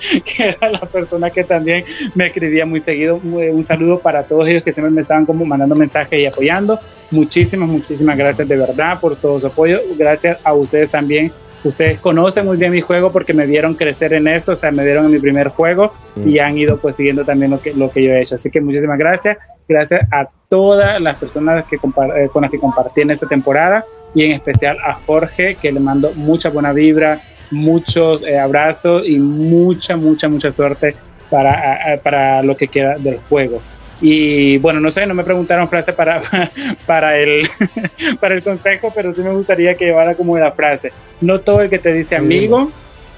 [0.24, 1.84] que era la persona que también
[2.14, 3.16] me escribía muy seguido.
[3.16, 6.78] Un saludo para todos ellos que siempre me estaban como mandando mensajes y apoyando.
[7.10, 9.80] Muchísimas, muchísimas gracias de verdad por todo su apoyo.
[9.96, 11.32] Gracias a ustedes también.
[11.64, 14.84] Ustedes conocen muy bien mi juego porque me vieron crecer en eso, o sea, me
[14.84, 15.92] vieron en mi primer juego
[16.24, 18.34] y han ido pues siguiendo también lo que, lo que yo he hecho.
[18.34, 19.38] Así que muchísimas gracias.
[19.68, 23.84] Gracias a todas las personas que eh, con las que compartí en esta temporada
[24.14, 29.18] y en especial a Jorge, que le mando mucha buena vibra, muchos eh, abrazos y
[29.18, 30.96] mucha, mucha, mucha suerte
[31.30, 33.62] para, para lo que queda del juego.
[34.02, 36.20] Y bueno, no sé, no me preguntaron frase para,
[36.86, 37.42] para, el,
[38.20, 40.92] para el consejo, pero sí me gustaría que llevara como la frase.
[41.20, 42.70] No todo el que te dice amigo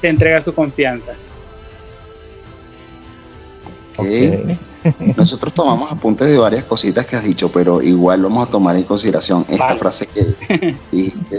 [0.03, 1.13] te entrega su confianza.
[3.97, 4.59] Okay.
[5.17, 8.83] Nosotros tomamos apuntes de varias cositas que has dicho, pero igual vamos a tomar en
[8.83, 10.75] consideración esta frase que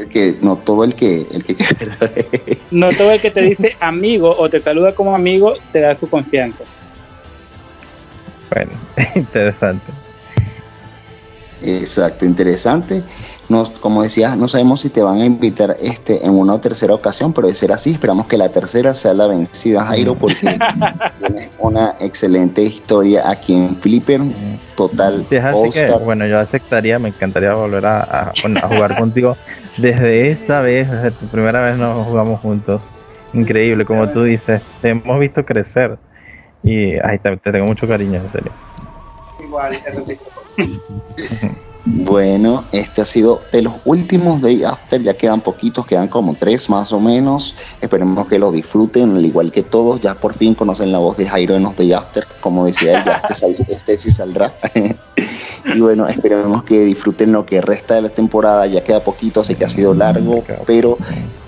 [0.10, 4.50] que no todo el que el que no todo el que te dice amigo o
[4.50, 6.64] te saluda como amigo te da su confianza.
[8.56, 8.72] Bueno,
[9.16, 9.92] interesante.
[11.62, 13.04] Exacto, interesante
[13.80, 17.48] como decías, no sabemos si te van a invitar este en una tercera ocasión, pero
[17.48, 20.18] de ser así, esperamos que la tercera sea la vencida, Jairo, mm.
[20.18, 20.58] porque
[21.20, 24.22] tienes una excelente historia aquí en Flipper,
[24.76, 25.26] total.
[26.04, 28.32] bueno, yo aceptaría, me encantaría volver a,
[28.68, 29.38] jugar contigo.
[29.78, 32.82] Desde esa vez, desde tu primera vez nos jugamos juntos.
[33.34, 35.98] Increíble, como tú dices, te hemos visto crecer
[36.66, 38.52] y ay, te, te tengo mucho cariño, en serio.
[39.42, 39.80] Igual,
[41.88, 46.68] Bueno, este ha sido de los últimos Day After, ya quedan poquitos, quedan como tres
[46.68, 47.54] más o menos.
[47.80, 50.02] Esperemos que los disfruten, al igual que todos.
[50.02, 53.06] Ya por fin conocen la voz de Jairo en los Day After, como decía él,
[53.06, 54.56] ya este, este sí saldrá.
[55.76, 58.66] y bueno, esperemos que disfruten lo que resta de la temporada.
[58.66, 60.98] Ya queda poquito, sé que ha sido largo, pero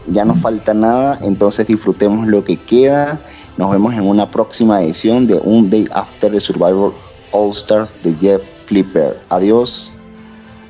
[0.05, 1.17] ya no falta nada.
[1.23, 3.19] Entonces disfrutemos lo que queda.
[3.57, 6.93] Nos vemos en una próxima edición de un Day After de Survivor
[7.31, 9.19] All Star de Jeff Flipper.
[9.29, 9.91] Adiós.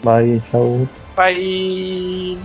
[0.03, 0.87] Bye, chao.
[1.15, 2.37] Bye.